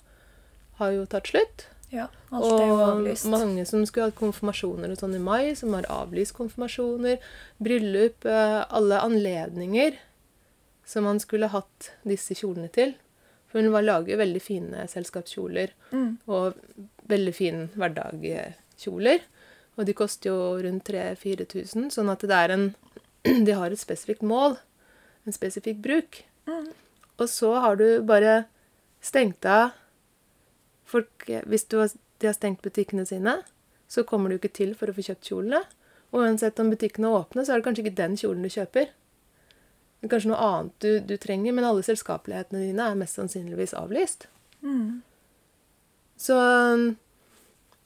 har 0.78 0.90
jo 0.92 1.04
tatt 1.06 1.24
slutt. 1.28 1.66
Ja, 1.92 2.08
alt 2.32 2.44
er 2.44 2.66
jo 2.66 2.74
Og 2.74 2.88
avlyst. 3.04 3.26
mange 3.30 3.66
som 3.66 3.84
skulle 3.86 4.06
hatt 4.10 4.16
konfirmasjoner 4.18 4.90
og 4.90 4.96
sånn 4.98 5.14
i 5.14 5.18
mai, 5.18 5.54
som 5.54 5.72
har 5.74 5.82
avlyst 5.84 6.32
konfirmasjoner, 6.34 7.18
bryllup, 7.62 8.24
eh, 8.24 8.64
alle 8.70 8.98
anledninger 9.00 9.94
som 10.88 11.04
man 11.04 11.20
skulle 11.20 11.50
hatt 11.52 11.90
disse 12.08 12.32
kjolene 12.38 12.70
til. 12.72 12.94
For 13.48 13.60
hun 13.60 13.72
lager 13.84 14.20
veldig 14.20 14.40
fine 14.44 14.86
selskapskjoler 14.88 15.70
Mm. 15.92 16.18
og 16.28 16.56
veldig 17.08 17.34
fine 17.36 17.68
hverdagskjoler. 17.76 19.20
Og 19.78 19.86
de 19.86 19.94
koster 19.96 20.30
jo 20.30 20.38
rundt 20.64 20.84
3000-4000, 20.88 21.90
sånn 21.94 22.10
at 22.12 22.20
det 22.26 22.34
er 22.36 22.54
en 22.56 22.66
De 23.46 23.52
har 23.52 23.70
et 23.70 23.80
spesifikt 23.80 24.22
mål, 24.22 24.56
en 25.26 25.32
spesifikk 25.36 25.80
bruk. 25.84 26.22
Mm. 26.48 26.68
Og 27.18 27.28
så 27.28 27.52
har 27.60 27.76
du 27.76 28.00
bare 28.06 28.46
stengt 29.02 29.44
av 29.46 29.72
folk 30.88 31.26
Hvis 31.46 31.66
du 31.68 31.78
har, 31.82 31.90
de 32.18 32.26
har 32.30 32.34
stengt 32.36 32.62
butikkene 32.64 33.04
sine, 33.06 33.34
så 33.88 34.04
kommer 34.04 34.30
du 34.30 34.38
ikke 34.38 34.52
til 34.56 34.74
for 34.74 34.88
å 34.88 34.94
få 34.96 35.04
kjøpt 35.04 35.28
kjolene. 35.28 35.60
Og 36.12 36.22
uansett 36.24 36.58
om 36.62 36.70
butikkene 36.72 37.10
er 37.10 37.18
åpne, 37.20 37.44
så 37.44 37.52
er 37.52 37.60
det 37.60 37.66
kanskje 37.66 37.84
ikke 37.84 37.98
den 37.98 38.16
kjolen 38.16 38.42
du 38.46 38.48
kjøper. 38.48 38.88
Kanskje 40.06 40.30
noe 40.30 40.38
annet 40.38 40.74
du, 40.84 40.90
du 41.02 41.16
trenger, 41.18 41.54
men 41.56 41.66
alle 41.66 41.82
selskapelighetene 41.82 42.68
dine 42.68 42.86
er 42.86 42.98
mest 42.98 43.18
sannsynligvis 43.18 43.74
avlyst. 43.74 44.28
Mm. 44.62 45.00
Så, 46.18 46.36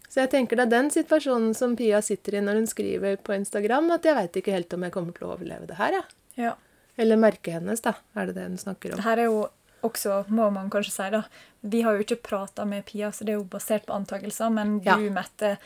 så 0.09 0.21
jeg 0.21 0.31
tenker 0.35 0.61
det 0.61 0.67
er 0.67 0.75
den 0.75 0.93
situasjonen 0.93 1.57
som 1.57 1.77
Pia 1.77 2.03
sitter 2.05 2.37
i 2.37 2.45
når 2.45 2.61
hun 2.61 2.69
skriver 2.69 3.17
på 3.17 3.37
Instagram, 3.37 3.91
at 3.97 4.09
jeg 4.09 4.19
veit 4.19 4.39
ikke 4.43 4.55
helt 4.57 4.77
om 4.77 4.85
jeg 4.87 4.95
kommer 4.95 5.17
til 5.17 5.29
å 5.29 5.33
overleve 5.37 5.69
det 5.71 5.81
her, 5.81 5.99
jeg. 6.01 6.21
Ja. 6.49 6.53
Eller 7.01 7.21
merket 7.21 7.57
hennes, 7.57 7.81
da, 7.85 7.95
er 8.17 8.29
det 8.29 8.37
det 8.37 8.49
hun 8.51 8.61
snakker 8.61 8.93
om. 8.93 9.01
Det 9.01 9.09
her 9.09 9.25
er 9.25 9.31
jo 9.31 9.43
også, 9.83 10.23
må 10.33 10.51
man 10.55 10.69
kanskje 10.71 10.93
si, 10.95 11.09
da 11.11 11.25
Vi 11.63 11.81
har 11.83 11.97
jo 11.97 12.05
ikke 12.05 12.21
prata 12.23 12.65
med 12.69 12.85
Pia, 12.87 13.13
så 13.15 13.25
det 13.25 13.35
er 13.35 13.41
jo 13.41 13.49
basert 13.49 13.87
på 13.89 13.97
antakelser, 13.97 14.53
men 14.53 14.81
du, 14.81 14.91
Ja. 14.91 14.99
Mette, 15.15 15.57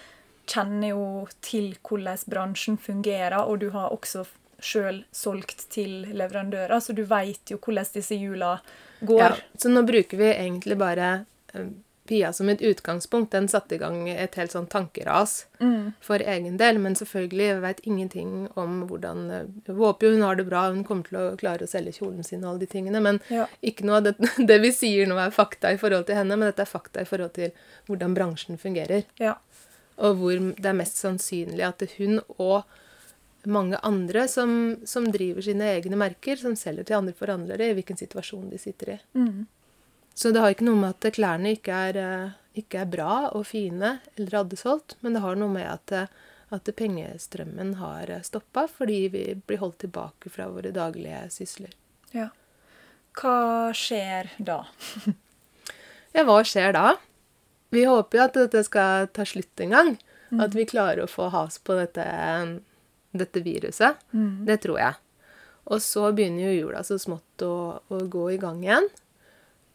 kjenner 0.46 0.92
jo 0.92 1.04
til 1.42 1.72
hvordan 1.82 2.18
bransjen 2.30 2.76
fungerer, 2.78 3.40
og 3.42 3.60
du 3.60 3.70
har 3.74 3.90
også 3.90 4.24
sjøl 4.62 5.02
solgt 5.12 5.66
til 5.70 6.06
leverandører, 6.16 6.80
så 6.80 6.94
du 6.96 7.02
veit 7.04 7.50
jo 7.52 7.58
hvordan 7.58 7.86
disse 7.94 8.14
hjula 8.16 8.58
går. 9.00 9.20
Ja, 9.20 9.34
så 9.60 9.68
nå 9.72 9.82
bruker 9.86 10.16
vi 10.16 10.30
egentlig 10.32 10.78
bare 10.80 11.24
eh, 11.54 11.66
Pia 12.06 12.28
som 12.32 12.46
et 12.48 12.60
utgangspunkt. 12.62 13.32
Den 13.32 13.48
satte 13.50 13.74
i 13.74 13.78
gang 13.82 14.04
et 14.08 14.36
helt 14.38 14.52
sånn 14.54 14.68
tankeras 14.70 15.46
Mm. 15.58 15.92
for 16.00 16.20
egen 16.22 16.56
del, 16.60 16.78
men 16.78 16.94
selvfølgelig 16.94 17.60
veit 17.62 17.80
ingenting 17.82 18.48
om 18.54 18.82
hvordan 18.86 19.30
eh, 19.30 19.46
Jeg 19.66 19.74
håper 19.74 20.06
jo 20.06 20.12
hun 20.14 20.22
har 20.22 20.36
det 20.36 20.44
bra, 20.46 20.68
hun 20.70 20.84
kommer 20.84 21.02
til 21.08 21.18
å 21.18 21.36
klare 21.40 21.64
å 21.66 21.68
selge 21.68 21.96
kjolen 21.98 22.22
sin 22.24 22.44
og 22.44 22.50
alle 22.52 22.58
de 22.62 22.66
tingene, 22.66 23.00
men 23.02 23.18
Ja. 23.28 23.46
ikke 23.62 23.84
noe 23.88 23.96
av 23.96 24.04
det, 24.04 24.14
det 24.52 24.60
vi 24.62 24.70
sier 24.70 25.06
nå 25.10 25.18
er 25.18 25.30
fakta 25.34 25.72
i 25.74 25.76
forhold 25.82 26.06
til 26.06 26.14
henne, 26.20 26.36
men 26.38 26.46
dette 26.52 26.62
er 26.62 26.70
fakta 26.70 27.00
i 27.02 27.08
forhold 27.10 27.32
til 27.34 27.50
hvordan 27.88 28.14
bransjen 28.14 28.56
fungerer. 28.58 29.02
Ja. 29.18 29.34
Og 29.98 30.16
hvor 30.20 30.38
det 30.54 30.66
er 30.70 30.78
mest 30.78 30.96
sannsynlig 31.02 31.64
at 31.66 31.82
hun 31.98 32.20
og 32.38 32.62
mange 33.46 33.78
andre 33.86 34.26
som, 34.28 34.76
som 34.84 35.06
driver 35.12 35.44
sine 35.44 35.68
egne 35.76 35.98
merker, 35.98 36.38
som 36.40 36.56
selger 36.58 36.86
til 36.86 36.98
andre 36.98 37.14
forhandlere, 37.16 37.70
i 37.70 37.76
hvilken 37.78 37.98
situasjon 38.00 38.48
de 38.50 38.60
sitter 38.60 38.96
i. 38.96 38.98
Mm. 39.18 39.46
Så 40.16 40.32
det 40.32 40.40
har 40.42 40.54
ikke 40.54 40.68
noe 40.68 40.80
med 40.80 40.94
at 40.94 41.16
klærne 41.16 41.52
ikke 41.56 41.80
er, 41.90 41.98
eh, 42.00 42.36
ikke 42.62 42.80
er 42.82 42.92
bra 42.92 43.18
og 43.28 43.44
fine 43.48 43.98
eller 44.16 44.40
hadde 44.40 44.58
solgt, 44.60 44.96
men 45.04 45.16
det 45.16 45.22
har 45.24 45.36
noe 45.36 45.52
med 45.52 45.68
at, 45.68 45.92
eh, 45.92 46.14
at 46.56 46.70
pengestrømmen 46.78 47.74
har 47.82 48.12
stoppa 48.24 48.64
fordi 48.70 49.00
vi 49.12 49.24
blir 49.36 49.60
holdt 49.60 49.82
tilbake 49.84 50.32
fra 50.32 50.48
våre 50.48 50.72
daglige 50.72 51.26
sysler. 51.34 51.76
ja. 52.12 52.30
Hva 53.16 53.72
skjer 53.72 54.34
da? 54.38 54.66
Ja, 56.16 56.22
hva 56.24 56.38
skjer 56.48 56.72
da? 56.72 56.94
Vi 57.68 57.82
håper 57.84 58.16
jo 58.16 58.24
at 58.24 58.36
dette 58.38 58.62
skal 58.64 59.08
ta 59.12 59.24
slutt 59.28 59.60
en 59.60 59.74
gang. 59.74 59.90
At 60.42 60.54
vi 60.56 60.64
klarer 60.66 61.04
å 61.04 61.10
få 61.10 61.28
has 61.30 61.58
på 61.62 61.76
dette, 61.78 62.04
dette 63.20 63.42
viruset. 63.44 63.98
Mm. 64.12 64.44
Det 64.48 64.60
tror 64.64 64.78
jeg. 64.80 64.94
Og 65.66 65.82
så 65.82 66.12
begynner 66.14 66.46
jo 66.46 66.66
jula 66.68 66.82
så 66.86 66.98
smått 67.02 67.42
å, 67.42 67.54
å 67.90 67.98
gå 68.10 68.28
i 68.34 68.38
gang 68.42 68.62
igjen. 68.64 68.88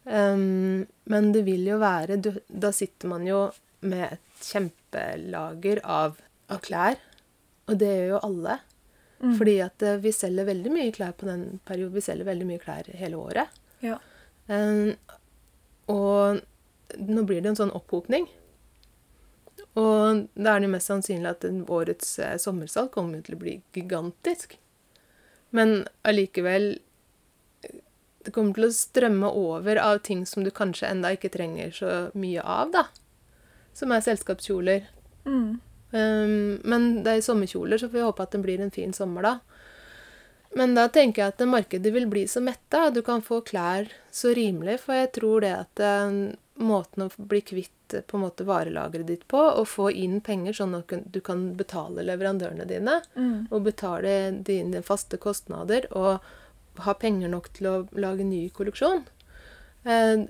Um, 0.04 0.82
men 1.12 1.30
det 1.34 1.44
vil 1.46 1.62
jo 1.68 1.76
være 1.78 2.16
du- 2.18 2.40
Da 2.50 2.72
sitter 2.74 3.06
man 3.12 3.26
jo 3.26 3.52
med 3.86 4.16
et 4.16 4.42
kjempelager 4.42 5.80
av, 5.84 6.16
av 6.50 6.60
klær. 6.64 6.96
Og 7.68 7.78
det 7.78 7.88
gjør 7.88 8.08
jo 8.16 8.22
alle. 8.26 8.58
Mm. 9.22 9.34
Fordi 9.38 9.56
at 9.62 9.82
eh, 9.86 10.00
vi 10.02 10.10
selger 10.10 10.48
veldig 10.48 10.70
mye 10.74 10.92
klær 10.94 11.12
på 11.14 11.28
den 11.28 11.60
perioden. 11.66 11.94
Vi 11.94 12.02
selger 12.02 12.26
veldig 12.26 12.46
mye 12.48 12.62
klær 12.62 12.88
hele 12.98 13.20
året. 13.22 13.60
Ja. 13.82 13.98
Um, 14.48 14.96
og 15.92 16.40
nå 16.98 17.22
blir 17.28 17.42
det 17.42 17.52
en 17.52 17.60
sånn 17.60 17.74
opphopning. 17.74 18.26
Og 19.78 20.26
da 20.36 20.54
er 20.54 20.64
det 20.64 20.72
mest 20.74 20.90
sannsynlig 20.90 21.30
at 21.30 21.46
årets 21.72 22.18
eh, 22.20 22.36
sommersalg 22.40 22.90
kommer 22.92 23.22
til 23.24 23.38
å 23.38 23.40
bli 23.40 23.54
gigantisk. 23.72 24.58
Men 25.56 25.86
allikevel 26.08 26.74
eh, 27.64 27.78
Det 28.24 28.34
kommer 28.36 28.56
til 28.56 28.68
å 28.68 28.76
strømme 28.76 29.30
over 29.32 29.80
av 29.80 30.02
ting 30.04 30.26
som 30.28 30.44
du 30.44 30.50
kanskje 30.52 30.90
enda 30.92 31.14
ikke 31.16 31.32
trenger 31.32 31.72
så 31.72 31.94
mye 32.12 32.44
av, 32.44 32.74
da. 32.74 32.84
Som 33.72 33.94
er 33.96 34.04
selskapskjoler. 34.04 34.90
Mm. 35.24 35.60
Um, 35.92 36.60
men 36.64 36.86
det 37.04 37.16
er 37.16 37.24
sommerkjoler, 37.24 37.80
så 37.80 37.88
får 37.88 37.98
vi 37.98 38.04
håpe 38.04 38.24
at 38.24 38.36
det 38.36 38.42
blir 38.44 38.60
en 38.64 38.72
fin 38.72 38.92
sommer 38.96 39.24
da. 39.26 39.32
Men 40.56 40.74
da 40.76 40.86
tenker 40.92 41.22
jeg 41.22 41.32
at 41.32 41.42
markedet 41.48 41.92
vil 41.94 42.06
bli 42.08 42.26
så 42.28 42.42
metta, 42.44 42.90
du 42.92 43.00
kan 43.04 43.24
få 43.24 43.40
klær 43.44 43.88
så 44.12 44.34
rimelig, 44.36 44.82
for 44.84 44.96
jeg 44.96 45.12
tror 45.16 45.44
det 45.44 45.52
at 45.56 45.82
eh, 45.84 46.16
måten 46.66 47.06
å 47.06 47.10
bli 47.16 47.40
kvitt 47.44 47.96
på 48.08 48.16
en 48.16 48.24
måte 48.24 48.44
varelageret 48.48 49.06
ditt 49.06 49.24
på, 49.28 49.38
og 49.38 49.68
få 49.68 49.90
inn 49.92 50.20
penger 50.24 50.56
sånn 50.56 50.76
at 50.78 50.92
du 51.12 51.20
kan 51.24 51.50
betale 51.58 52.04
leverandørene 52.08 52.66
dine, 52.68 53.00
Mm. 53.16 53.48
og 53.50 53.64
betale 53.64 54.30
dine 54.42 54.82
faste 54.82 55.18
kostnader, 55.20 55.86
og 55.92 56.20
ha 56.86 56.94
penger 56.94 57.28
nok 57.28 57.50
til 57.52 57.66
å 57.68 57.74
lage 57.92 58.24
ny 58.24 58.48
kolleksjon, 58.50 59.04
eh, 59.84 60.24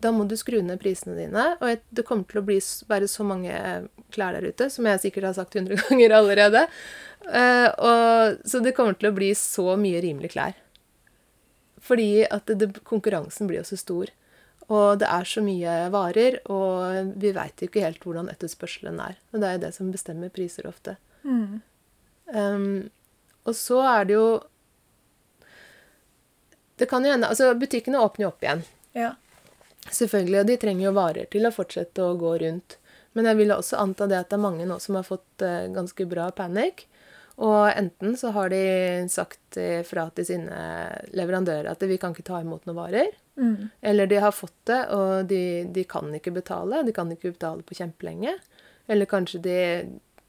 da 0.00 0.10
må 0.12 0.26
du 0.28 0.34
skru 0.36 0.62
ned 0.64 0.80
prisene 0.80 1.16
dine. 1.16 1.56
Og 1.60 1.80
det 1.92 2.04
kommer 2.08 2.24
til 2.28 2.40
å 2.40 2.44
bli, 2.44 2.58
bare 2.88 3.00
være 3.00 3.08
så 3.08 3.24
mange 3.24 3.52
eh, 3.52 3.82
klær 4.12 4.32
der 4.32 4.48
ute, 4.48 4.70
som 4.72 4.86
jeg 4.88 5.00
sikkert 5.00 5.24
har 5.30 5.34
sagt 5.36 5.56
100 5.56 5.76
ganger 5.88 6.14
allerede. 6.16 6.66
Eh, 7.28 7.68
og, 7.76 8.40
så 8.48 8.62
det 8.64 8.72
kommer 8.76 8.96
til 8.96 9.10
å 9.10 9.16
bli 9.16 9.34
så 9.36 9.76
mye 9.80 10.00
rimelige 10.00 10.32
klær. 10.36 10.56
Fordi 11.80 12.24
at 12.28 12.46
det, 12.48 12.58
det, 12.60 12.84
konkurransen 12.84 13.48
blir 13.48 13.60
jo 13.60 13.68
så 13.72 13.76
stor. 13.80 14.12
Og 14.70 15.00
det 15.02 15.08
er 15.10 15.26
så 15.26 15.42
mye 15.42 15.74
varer, 15.90 16.38
og 16.52 17.14
vi 17.18 17.32
veit 17.34 17.64
ikke 17.66 17.82
helt 17.82 18.04
hvordan 18.06 18.30
etterspørselen 18.30 19.00
er. 19.02 19.16
Og 19.32 19.42
det 19.42 19.48
er 19.48 19.56
jo 19.56 19.62
det 19.64 19.72
som 19.74 19.90
bestemmer 19.90 20.30
priser 20.30 20.68
ofte. 20.70 20.94
Mm. 21.26 21.58
Um, 22.30 22.68
og 23.48 23.56
så 23.58 23.80
er 23.82 24.04
det 24.06 24.14
jo 24.14 24.26
Det 26.78 26.86
kan 26.88 27.04
jo 27.04 27.10
hende 27.10 27.26
Altså, 27.26 27.50
butikkene 27.58 27.98
åpner 28.00 28.24
jo 28.24 28.28
opp 28.30 28.44
igjen. 28.44 28.62
Ja. 28.96 29.10
Selvfølgelig, 29.90 30.38
og 30.40 30.46
de 30.48 30.56
trenger 30.62 30.86
jo 30.86 30.94
varer 30.96 31.26
til 31.32 31.48
å 31.48 31.52
fortsette 31.52 32.04
å 32.04 32.14
gå 32.20 32.36
rundt. 32.44 32.78
Men 33.18 33.26
jeg 33.26 33.40
vil 33.40 33.52
også 33.52 33.80
anta 33.82 34.06
det 34.06 34.20
at 34.20 34.30
det 34.30 34.38
er 34.38 34.44
mange 34.44 34.68
nå 34.68 34.78
som 34.80 34.96
har 34.96 35.04
fått 35.08 35.42
eh, 35.42 35.66
ganske 35.74 36.06
bra 36.08 36.28
panikk. 36.36 36.86
Og 37.40 37.72
enten 37.72 38.14
så 38.20 38.30
har 38.36 38.52
de 38.52 38.62
sagt 39.10 39.58
fra 39.88 40.06
til 40.14 40.26
sine 40.28 40.56
leverandører 41.16 41.70
at 41.72 41.82
vi 41.88 41.96
kan 41.98 42.12
ikke 42.12 42.26
ta 42.28 42.42
imot 42.44 42.68
noen 42.68 42.76
varer. 42.76 43.14
Mm. 43.36 43.68
Eller 43.80 44.06
de 44.06 44.20
har 44.20 44.32
fått 44.32 44.56
det, 44.68 44.80
og 44.94 45.26
de, 45.30 45.64
de 45.72 45.84
kan 45.88 46.08
ikke 46.14 46.34
betale. 46.34 46.82
De 46.86 46.94
kan 46.96 47.10
ikke 47.12 47.32
betale 47.34 47.64
på 47.66 47.76
kjempelenge. 47.78 48.36
Eller 48.90 49.08
kanskje 49.10 49.42
de, 49.44 49.58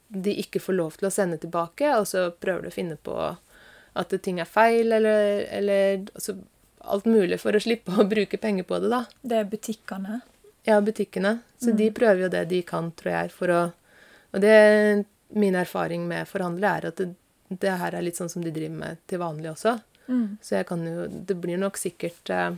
de 0.07 0.35
ikke 0.43 0.61
får 0.63 0.77
lov 0.77 0.97
til 0.99 1.09
å 1.09 1.13
sende 1.13 1.39
tilbake, 1.41 1.93
og 1.97 2.07
så 2.07 2.29
prøver 2.31 2.67
de 2.67 2.71
å 2.71 2.77
finne 2.77 2.97
på 3.01 3.17
at 3.91 4.13
ting 4.23 4.39
er 4.39 4.47
feil, 4.47 4.93
eller, 4.95 5.45
eller 5.51 6.05
altså, 6.13 6.37
alt 6.87 7.07
mulig 7.09 7.41
for 7.41 7.55
å 7.55 7.61
slippe 7.61 7.95
å 7.99 8.07
bruke 8.07 8.39
penger 8.41 8.67
på 8.67 8.79
det, 8.83 8.91
da. 8.93 9.03
Det 9.21 9.41
er 9.41 9.49
butikkene. 9.51 10.21
Ja, 10.67 10.77
butikkene. 10.81 11.39
Så 11.61 11.73
de 11.77 11.89
prøver 11.93 12.27
jo 12.27 12.33
det 12.33 12.45
de 12.51 12.61
kan, 12.65 12.91
tror 12.97 13.15
jeg, 13.15 13.31
for 13.35 13.53
å 13.53 13.61
Og 14.31 14.39
det 14.39 15.05
min 15.35 15.55
erfaring 15.55 16.05
med 16.07 16.27
forhandlere 16.27 16.77
er 16.77 16.85
at 16.87 16.99
det, 17.01 17.07
det 17.49 17.71
her 17.81 17.95
er 17.95 18.05
litt 18.05 18.19
sånn 18.19 18.29
som 18.31 18.43
de 18.43 18.51
driver 18.53 18.77
med 18.77 18.99
til 19.11 19.19
vanlig 19.19 19.51
også. 19.51 19.73
Mm. 20.07 20.37
Så 20.43 20.55
jeg 20.55 20.67
kan 20.67 20.85
jo 20.87 21.07
Det 21.07 21.35
blir 21.39 21.59
nok 21.59 21.77
sikkert 21.79 22.29
eh, 22.31 22.53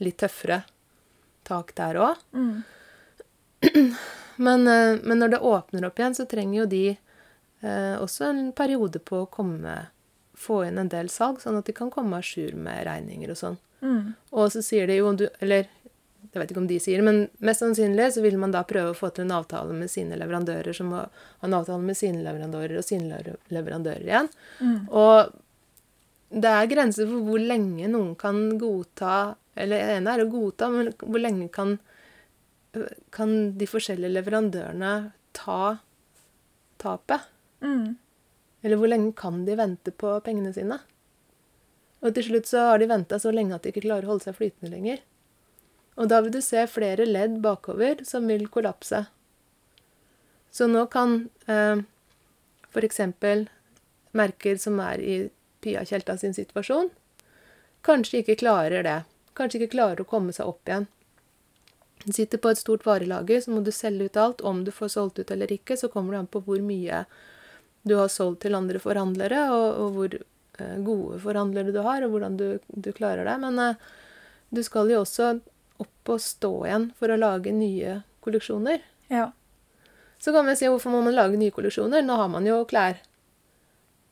litt 0.00 0.18
tøffere 0.22 0.62
tak 1.46 1.74
der 1.78 2.00
òg. 2.00 2.24
Mm. 2.36 2.62
Men, 4.40 4.64
eh, 4.68 4.96
men 5.04 5.18
når 5.20 5.28
det 5.28 5.38
åpner 5.44 5.84
opp 5.84 5.98
igjen, 6.00 6.14
så 6.16 6.24
trenger 6.24 6.62
jo 6.62 6.66
de 6.70 6.84
eh, 6.88 7.96
også 8.00 8.24
en 8.24 8.38
periode 8.56 9.02
på 9.04 9.24
å 9.24 9.32
komme 9.32 9.90
Få 10.40 10.62
inn 10.64 10.78
en 10.80 10.88
del 10.88 11.10
salg, 11.12 11.42
sånn 11.42 11.58
at 11.58 11.66
de 11.68 11.74
kan 11.76 11.90
komme 11.92 12.16
à 12.16 12.24
jour 12.24 12.54
med 12.56 12.86
regninger 12.86 13.28
og 13.28 13.36
sånn. 13.36 13.58
Mm. 13.84 14.14
Og 14.32 14.46
så 14.54 14.62
sier 14.64 14.88
de 14.88 14.94
jo 14.96 15.10
du 15.12 15.26
Eller 15.44 15.66
jeg 16.30 16.40
vet 16.40 16.54
ikke 16.54 16.62
om 16.62 16.68
de 16.70 16.78
sier 16.80 17.00
det, 17.00 17.04
men 17.04 17.20
mest 17.44 17.60
sannsynlig 17.60 18.06
så 18.14 18.22
vil 18.24 18.38
man 18.40 18.52
da 18.54 18.62
prøve 18.64 18.94
å 18.94 18.96
få 18.96 19.10
til 19.12 19.26
en 19.26 19.34
avtale 19.36 19.74
med 19.76 19.90
sine 19.92 20.16
leverandører, 20.20 20.72
som 20.76 20.92
må 20.92 21.02
ha 21.02 21.46
en 21.48 21.56
avtale 21.56 21.84
med 21.84 21.98
sine 21.98 22.22
leverandører 22.24 22.80
og 22.80 22.86
sine 22.86 23.20
leverandører 23.52 24.04
igjen. 24.06 24.28
Mm. 24.60 24.76
Og 24.88 25.32
det 26.30 26.50
er 26.50 26.68
grenser 26.70 27.08
for 27.10 27.26
hvor 27.26 27.42
lenge 27.42 27.88
noen 27.90 28.12
kan 28.18 28.36
godta 28.58 29.34
Eller 29.58 29.82
det 29.82 29.96
ene 29.96 30.12
er 30.14 30.22
å 30.22 30.30
godta, 30.30 30.68
men 30.70 30.92
hvor 31.02 31.20
lenge 31.20 31.48
kan, 31.52 31.74
kan 33.12 33.32
de 33.58 33.66
forskjellige 33.68 34.14
leverandørene 34.14 34.92
ta 35.36 35.80
tapet? 36.80 37.26
Mm. 37.60 37.98
Eller 38.62 38.80
hvor 38.80 38.88
lenge 38.88 39.12
kan 39.18 39.42
de 39.44 39.56
vente 39.58 39.92
på 39.92 40.14
pengene 40.24 40.54
sine? 40.54 40.78
Og 42.00 42.14
til 42.16 42.30
slutt 42.30 42.48
så 42.48 42.70
har 42.70 42.80
de 42.80 42.88
venta 42.88 43.18
så 43.20 43.34
lenge 43.34 43.58
at 43.58 43.66
de 43.66 43.74
ikke 43.74 43.84
klarer 43.84 44.06
å 44.06 44.14
holde 44.14 44.28
seg 44.28 44.38
flytende 44.38 44.72
lenger. 44.72 45.02
Og 46.00 46.08
da 46.08 46.22
vil 46.24 46.32
du 46.32 46.40
se 46.44 46.62
flere 46.70 47.04
ledd 47.08 47.40
bakover 47.44 48.00
som 48.08 48.30
vil 48.30 48.46
kollapse. 48.52 49.02
Så 50.50 50.70
nå 50.70 50.86
kan 50.94 51.26
eh, 51.50 51.82
f.eks. 52.70 53.02
merker 54.16 54.62
som 54.62 54.80
er 54.86 55.04
i 55.04 55.18
Pia 55.60 55.84
Tjelta 55.84 56.16
sin 56.18 56.34
situasjon, 56.34 56.90
kanskje 57.86 58.22
ikke 58.22 58.38
klarer 58.40 58.84
det. 58.86 58.96
Kanskje 59.36 59.60
ikke 59.60 59.74
klarer 59.76 60.02
å 60.02 60.08
komme 60.08 60.34
seg 60.36 60.48
opp 60.50 60.68
igjen. 60.68 60.88
Du 62.04 62.12
sitter 62.16 62.40
på 62.40 62.48
et 62.48 62.60
stort 62.60 62.86
varelager, 62.88 63.40
så 63.44 63.52
må 63.52 63.60
du 63.64 63.72
selge 63.72 64.08
ut 64.08 64.16
alt. 64.16 64.40
Om 64.40 64.64
du 64.64 64.72
får 64.72 64.94
solgt 64.96 65.20
ut 65.20 65.30
eller 65.30 65.52
ikke, 65.52 65.76
så 65.76 65.90
kommer 65.92 66.16
det 66.16 66.22
an 66.22 66.30
på 66.32 66.40
hvor 66.46 66.62
mye 66.64 67.04
du 67.82 67.94
har 67.96 68.08
solgt 68.12 68.42
til 68.44 68.56
andre 68.56 68.80
forhandlere, 68.80 69.46
og, 69.52 69.66
og 69.84 69.96
hvor 69.96 70.16
eh, 70.16 70.78
gode 70.84 71.20
forhandlere 71.20 71.74
du 71.76 71.80
har, 71.84 72.04
og 72.04 72.14
hvordan 72.14 72.38
du, 72.40 72.46
du 72.68 72.90
klarer 72.96 73.28
det. 73.28 73.36
Men 73.44 73.60
eh, 73.60 73.90
du 74.50 74.62
skal 74.64 74.90
jo 74.92 75.02
også 75.04 75.34
opp 75.80 76.12
og 76.14 76.24
stå 76.24 76.52
igjen 76.68 76.88
for 76.96 77.12
å 77.12 77.20
lage 77.20 77.52
nye 77.56 78.00
kolleksjoner. 78.24 78.80
Ja. 79.12 79.30
Så 80.20 80.32
kan 80.36 80.48
vi 80.48 80.56
si 80.56 80.68
hvorfor 80.68 80.92
må 80.92 81.00
man 81.04 81.16
lage 81.16 81.40
nye 81.40 81.52
kolleksjoner? 81.54 82.04
Nå 82.04 82.16
har 82.20 82.32
man 82.32 82.48
jo 82.48 82.62
klær 82.68 83.00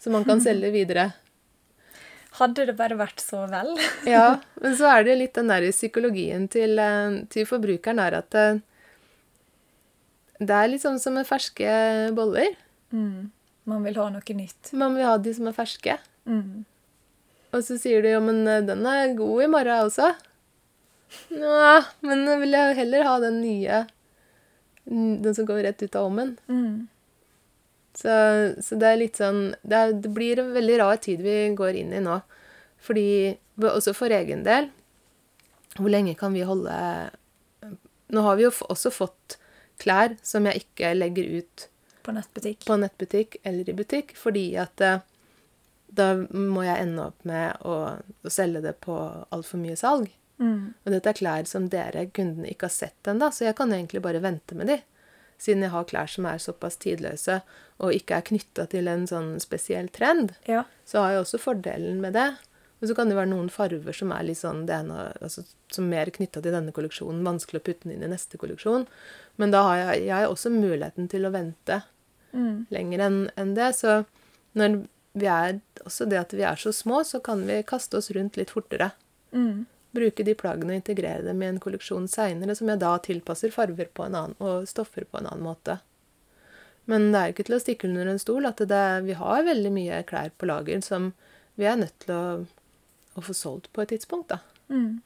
som 0.00 0.14
man 0.16 0.28
kan 0.28 0.40
selge 0.44 0.72
videre. 0.72 1.10
Hadde 2.38 2.68
det 2.68 2.76
bare 2.78 2.99
vært 2.99 3.23
så 3.23 3.45
vel. 3.50 3.75
Ja, 4.09 4.38
men 4.62 4.76
så 4.78 4.90
er 4.92 5.04
det 5.04 5.14
jo 5.14 5.21
litt 5.25 5.38
den 5.38 5.50
der 5.50 5.66
psykologien 5.75 6.47
til, 6.52 6.78
eh, 6.78 7.21
til 7.33 7.49
forbrukeren 7.49 8.02
er 8.02 8.21
at 8.21 8.30
det, 8.35 8.47
det 10.38 10.54
er 10.54 10.78
sånn 10.78 11.00
som 11.02 11.18
med 11.18 11.26
ferske 11.28 11.68
boller. 12.14 12.54
Mm. 12.95 13.30
Man 13.68 13.85
vil 13.85 13.99
ha 14.00 14.09
noe 14.14 14.38
nytt. 14.38 14.73
Man 14.73 14.95
vil 14.97 15.09
ha 15.09 15.16
de 15.21 15.35
som 15.37 15.50
er 15.50 15.57
ferske. 15.57 15.99
Mm. 16.28 16.64
Og 17.57 17.64
så 17.64 17.78
sier 17.80 18.04
du 18.04 18.11
jo, 18.12 18.21
men 18.25 18.42
eh, 18.47 18.64
den 18.64 18.87
er 18.87 19.16
god 19.18 19.45
i 19.45 19.52
morgen 19.52 19.88
også. 19.88 20.12
Nja, 21.33 21.80
men 22.04 22.26
vil 22.42 22.54
jeg 22.54 22.76
heller 22.83 23.07
ha 23.09 23.16
den 23.23 23.40
nye. 23.40 23.83
Den 24.88 25.35
som 25.37 25.49
går 25.49 25.64
rett 25.66 25.83
ut 25.83 25.97
av 25.97 26.09
ovnen. 26.09 26.37
Mm. 26.49 26.88
Så, 27.98 28.10
så 28.62 28.78
det 28.78 28.88
er 28.88 29.00
litt 29.00 29.18
sånn 29.18 29.40
det, 29.66 29.74
er, 29.74 29.94
det 29.98 30.10
blir 30.14 30.38
en 30.38 30.52
veldig 30.54 30.76
rar 30.78 31.00
tid 31.02 31.22
vi 31.24 31.38
går 31.58 31.80
inn 31.80 31.94
i 31.96 32.02
nå. 32.04 32.20
Fordi 32.78 33.08
Også 33.58 33.90
for 33.96 34.14
egen 34.14 34.44
del 34.46 34.68
Hvor 35.74 35.90
lenge 35.90 36.14
kan 36.18 36.30
vi 36.36 36.44
holde 36.46 36.76
Nå 38.14 38.22
har 38.22 38.38
vi 38.38 38.46
jo 38.46 38.52
også 38.70 38.92
fått 38.94 39.38
klær 39.82 40.14
som 40.22 40.46
jeg 40.46 40.62
ikke 40.62 40.92
legger 40.94 41.26
ut 41.40 41.66
På 42.06 42.14
nettbutikk. 42.14 42.62
på 42.66 42.76
nettbutikk 42.78 43.36
eller 43.42 43.68
i 43.68 43.74
butikk, 43.76 44.14
fordi 44.16 44.46
at 44.58 44.80
eh, 44.80 45.02
da 45.92 46.06
må 46.32 46.64
jeg 46.64 46.86
ende 46.86 47.04
opp 47.10 47.26
med 47.28 47.60
å, 47.68 47.74
å 48.00 48.32
selge 48.32 48.62
det 48.64 48.72
på 48.80 48.96
altfor 49.28 49.60
mye 49.60 49.76
salg. 49.76 50.08
Mm. 50.40 50.72
Og 50.72 50.94
dette 50.94 51.12
er 51.12 51.18
klær 51.18 51.50
som 51.50 51.68
dere 51.68 52.06
kundene 52.16 52.48
ikke 52.50 52.68
har 52.70 52.74
sett 52.74 53.10
ennå, 53.12 53.28
så 53.34 53.44
jeg 53.44 53.58
kan 53.58 53.74
egentlig 53.76 54.02
bare 54.04 54.22
vente 54.24 54.56
med 54.56 54.72
de. 54.72 54.78
Siden 55.38 55.62
jeg 55.62 55.71
har 55.71 55.85
klær 55.87 56.09
som 56.11 56.26
er 56.26 56.38
såpass 56.42 56.76
tidløse 56.83 57.40
og 57.78 57.92
ikke 57.95 58.16
er 58.16 58.23
knytta 58.26 58.64
til 58.68 58.88
en 58.90 59.07
sånn 59.07 59.37
spesiell 59.40 59.88
trend, 59.88 60.33
Ja. 60.49 60.64
så 60.85 60.99
har 61.04 61.12
jeg 61.12 61.21
også 61.23 61.38
fordelen 61.38 62.00
med 62.00 62.12
det. 62.14 62.37
Og 62.83 62.88
så 62.88 62.95
kan 62.95 63.09
det 63.09 63.16
være 63.16 63.30
noen 63.30 63.49
farver 63.50 63.92
som 63.95 64.11
er 64.12 64.23
litt 64.23 64.38
sånn 64.38 64.64
ene, 64.71 65.12
altså, 65.23 65.45
som 65.71 65.88
mer 65.90 66.07
knytta 66.14 66.42
til 66.42 66.52
denne 66.52 66.73
kolleksjonen, 66.73 67.23
vanskelig 67.26 67.61
å 67.61 67.64
putte 67.64 67.83
den 67.88 67.92
inn 67.97 68.02
i 68.07 68.11
neste 68.14 68.38
kolleksjon. 68.38 68.87
Men 69.37 69.50
da 69.50 69.62
har 69.62 69.76
jeg, 69.95 70.04
jeg 70.07 70.14
har 70.14 70.28
også 70.28 70.50
muligheten 70.54 71.09
til 71.11 71.23
å 71.26 71.33
vente 71.33 71.83
Mm. 72.35 72.66
lenger 72.71 72.99
enn 73.00 73.30
en 73.37 73.54
det. 73.54 73.75
Så 73.75 74.04
når 74.54 74.87
vi 75.14 75.26
er 75.26 75.61
også 75.87 76.07
det 76.09 76.18
at 76.21 76.30
vi 76.33 76.42
er 76.42 76.54
så 76.57 76.71
små, 76.73 77.00
så 77.04 77.23
kan 77.23 77.47
vi 77.47 77.62
kaste 77.62 77.97
oss 77.97 78.11
rundt 78.11 78.37
litt 78.37 78.50
fortere. 78.50 78.92
Mm. 79.33 79.66
Bruke 79.98 80.24
de 80.26 80.34
plaggene 80.38 80.74
og 80.74 80.80
integrere 80.80 81.24
dem 81.26 81.42
i 81.42 81.50
en 81.50 81.60
kolleksjon 81.62 82.08
seinere, 82.10 82.54
som 82.54 82.70
jeg 82.70 82.80
da 82.82 82.94
tilpasser 83.02 83.52
farver 83.54 83.90
på 83.94 84.06
en 84.06 84.16
annen, 84.18 84.36
og 84.38 84.68
stoffer 84.70 85.06
på 85.08 85.20
en 85.20 85.30
annen 85.30 85.46
måte. 85.46 85.80
Men 86.88 87.10
det 87.12 87.20
er 87.20 87.26
jo 87.28 87.34
ikke 87.36 87.48
til 87.50 87.56
å 87.58 87.60
stikke 87.60 87.88
under 87.90 88.08
en 88.08 88.22
stol 88.22 88.48
at 88.48 88.62
det, 88.70 88.84
vi 89.04 89.16
har 89.18 89.44
veldig 89.44 89.72
mye 89.74 90.00
klær 90.08 90.30
på 90.40 90.48
lager 90.48 90.80
som 90.84 91.10
vi 91.60 91.66
er 91.68 91.76
nødt 91.76 91.98
til 92.04 92.14
å, 92.14 92.24
å 93.18 93.24
få 93.24 93.34
solgt 93.36 93.68
på 93.74 93.84
et 93.84 93.92
tidspunkt, 93.92 94.32
da. 94.32 94.40
Mm. 94.72 95.02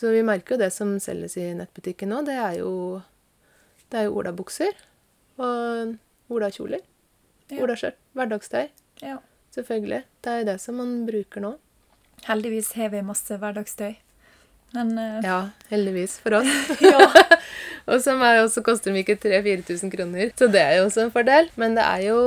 Så 0.00 0.10
vi 0.14 0.24
merker 0.26 0.56
jo 0.56 0.62
det 0.62 0.70
som 0.72 0.94
selges 1.02 1.36
i 1.38 1.50
nettbutikken 1.54 2.10
nå, 2.10 2.22
det 2.26 2.38
er 2.40 2.58
jo, 2.62 2.72
det 3.92 4.00
er 4.00 4.08
jo 4.08 4.16
olabukser 4.22 4.78
og 5.38 5.98
olakjoler. 6.32 6.82
Ja. 7.50 7.64
Olaskjørt. 7.66 7.98
Hverdagstøy. 8.14 8.70
ja. 9.02 9.18
Selvfølgelig. 9.50 10.04
Det 10.22 10.30
er 10.30 10.38
jo 10.38 10.46
det 10.46 10.60
som 10.62 10.76
man 10.78 10.92
bruker 11.08 11.42
nå. 11.42 11.56
Heldigvis 12.26 12.72
har 12.76 12.92
vi 12.92 13.02
masse 13.06 13.36
hverdagstøy. 13.40 13.94
Men 14.76 14.92
uh, 14.98 15.18
Ja, 15.24 15.38
heldigvis 15.70 16.18
for 16.22 16.40
oss. 16.40 16.50
Og 17.90 17.98
som 18.04 18.22
er, 18.22 18.42
også 18.44 18.62
koster 18.66 18.94
de 18.94 19.02
ikke 19.02 19.18
3000-4000 19.18 19.94
kroner. 19.94 20.32
Så 20.38 20.50
det 20.52 20.62
er 20.62 20.78
jo 20.78 20.86
også 20.88 21.06
en 21.06 21.14
fordel. 21.14 21.50
Men 21.60 21.76
det 21.78 21.86
er 21.86 22.06
jo 22.10 22.20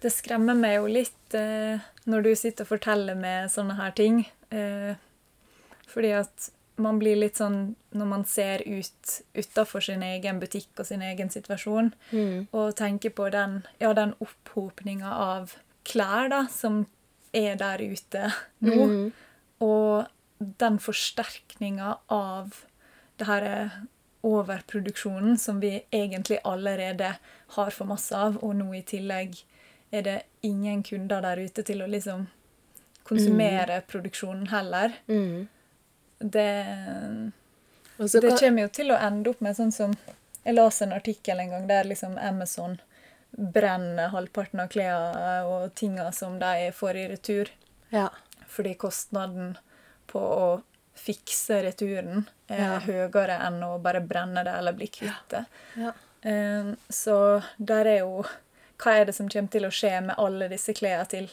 Det 0.00 0.12
skremmer 0.12 0.56
meg 0.56 0.78
jo 0.78 0.86
litt 0.88 1.36
uh, 1.36 1.80
når 2.08 2.24
du 2.24 2.32
sitter 2.34 2.64
og 2.64 2.74
forteller 2.74 3.18
med 3.18 3.50
sånne 3.52 3.76
her 3.80 3.92
ting. 3.96 4.24
Uh, 4.52 4.96
fordi 5.90 6.14
at 6.20 6.50
man 6.80 6.98
blir 7.00 7.18
litt 7.18 7.36
sånn 7.36 7.74
Når 7.92 8.08
man 8.08 8.22
ser 8.24 8.62
ut 8.64 9.16
utafor 9.36 9.84
sin 9.84 10.02
egen 10.06 10.38
butikk 10.40 10.80
og 10.80 10.86
sin 10.88 11.02
egen 11.02 11.28
situasjon, 11.32 11.90
mm, 12.12 12.48
og 12.54 12.76
tenker 12.78 13.10
på 13.10 13.26
den, 13.34 13.64
ja, 13.82 13.90
den 13.96 14.14
opphopninga 14.22 15.10
av 15.10 15.56
klær 15.84 16.30
da, 16.30 16.44
som 16.52 16.84
er 17.32 17.56
der 17.60 17.82
ute 17.82 18.32
nå, 18.64 18.86
mm, 18.86 19.12
og 19.60 20.06
den 20.38 20.78
forsterkninga 20.80 21.96
av 22.08 22.62
det 23.20 23.28
her 23.28 23.70
overproduksjonen 24.24 25.38
som 25.38 25.60
vi 25.60 25.82
egentlig 25.90 26.38
allerede 26.44 27.14
har 27.56 27.70
for 27.70 27.88
masse 27.88 28.16
av, 28.16 28.38
og 28.44 28.56
nå 28.56 28.68
i 28.76 28.82
tillegg 28.84 29.36
er 29.90 30.04
det 30.06 30.18
ingen 30.46 30.82
kunder 30.82 31.24
der 31.24 31.40
ute 31.40 31.64
til 31.66 31.82
å 31.82 31.88
liksom 31.90 32.26
konsumere 33.08 33.80
produksjonen 33.88 34.46
heller. 34.52 34.92
mm. 35.06 35.48
Det, 36.20 36.52
Også 37.96 38.20
det 38.20 38.28
kan, 38.28 38.38
kommer 38.38 38.62
jo 38.62 38.68
til 38.68 38.90
å 38.92 38.96
ende 39.00 39.30
opp 39.30 39.38
med 39.40 39.56
sånn 39.56 39.70
som 39.72 39.94
Jeg 40.44 40.52
leste 40.52 40.84
en 40.84 40.92
artikkel 40.92 41.40
en 41.40 41.54
gang 41.54 41.64
der 41.68 41.88
liksom 41.88 42.18
Amazon 42.20 42.74
brenner 43.36 44.08
halvparten 44.12 44.60
av 44.60 44.68
klærne 44.68 45.34
og 45.46 45.74
tinga 45.74 46.10
som 46.12 46.38
de 46.38 46.70
får 46.76 46.96
i 46.96 47.08
retur. 47.14 47.48
ja. 47.90 48.08
Fordi 48.50 48.72
kostnaden 48.74 49.52
på 50.10 50.18
å 50.18 50.62
fikse 50.98 51.60
returen 51.62 52.26
er 52.48 52.58
Ja. 52.58 52.78
høyere 52.80 53.36
enn 53.46 53.62
å 53.62 53.80
bare 53.80 54.00
brenne 54.00 54.42
det 54.44 54.52
eller 54.58 54.72
bli 54.72 54.86
kvitt 54.88 55.28
det. 55.28 55.44
ja. 55.76 55.92
Eh, 56.22 56.74
Så 56.90 57.42
der 57.58 57.86
er 57.86 57.98
jo 58.00 58.24
Hva 58.78 58.92
er 59.00 59.04
det 59.04 59.14
som 59.14 59.28
kommer 59.28 59.50
til 59.50 59.62
å 59.62 59.70
skje 59.70 60.02
med 60.02 60.14
alle 60.18 60.48
disse 60.48 60.72
klærne 60.74 61.06
til 61.08 61.28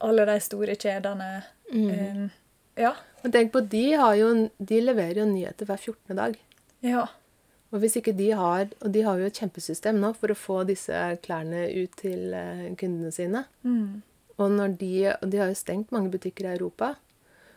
alle 0.00 0.24
de 0.26 0.38
store 0.40 0.76
kjedene? 0.76 1.42
Mm. 1.72 1.90
Eh, 1.90 2.30
Ja. 2.76 2.94
Og 3.24 3.32
tenk 3.32 3.50
på, 3.52 3.60
de, 3.68 3.92
har 3.94 4.14
jo, 4.14 4.50
de 4.62 4.80
leverer 4.80 5.14
jo 5.16 5.24
nyheter 5.26 5.64
hver 5.66 5.78
14. 5.78 6.14
dag. 6.16 6.36
Ja. 6.82 7.06
Og 7.74 7.82
hvis 7.82 7.96
ikke 7.98 8.14
de 8.14 8.30
har 8.38 8.68
Og 8.84 8.90
de 8.94 9.02
har 9.02 9.18
jo 9.18 9.26
et 9.28 9.40
kjempesystem 9.40 9.98
nå 9.98 10.12
for 10.18 10.30
å 10.30 10.38
få 10.38 10.60
disse 10.68 10.94
klærne 11.24 11.66
ut 11.74 11.96
til 11.98 12.34
eh, 12.36 12.70
kundene 12.78 13.10
sine. 13.14 13.44
Mm. 13.66 14.04
Og 14.38 14.54
når 14.54 14.76
de 14.78 14.92
Og 15.16 15.26
de 15.32 15.42
har 15.42 15.50
jo 15.50 15.58
stengt 15.58 15.94
mange 15.94 16.12
butikker 16.14 16.46
i 16.46 16.54
Europa. 16.54 16.94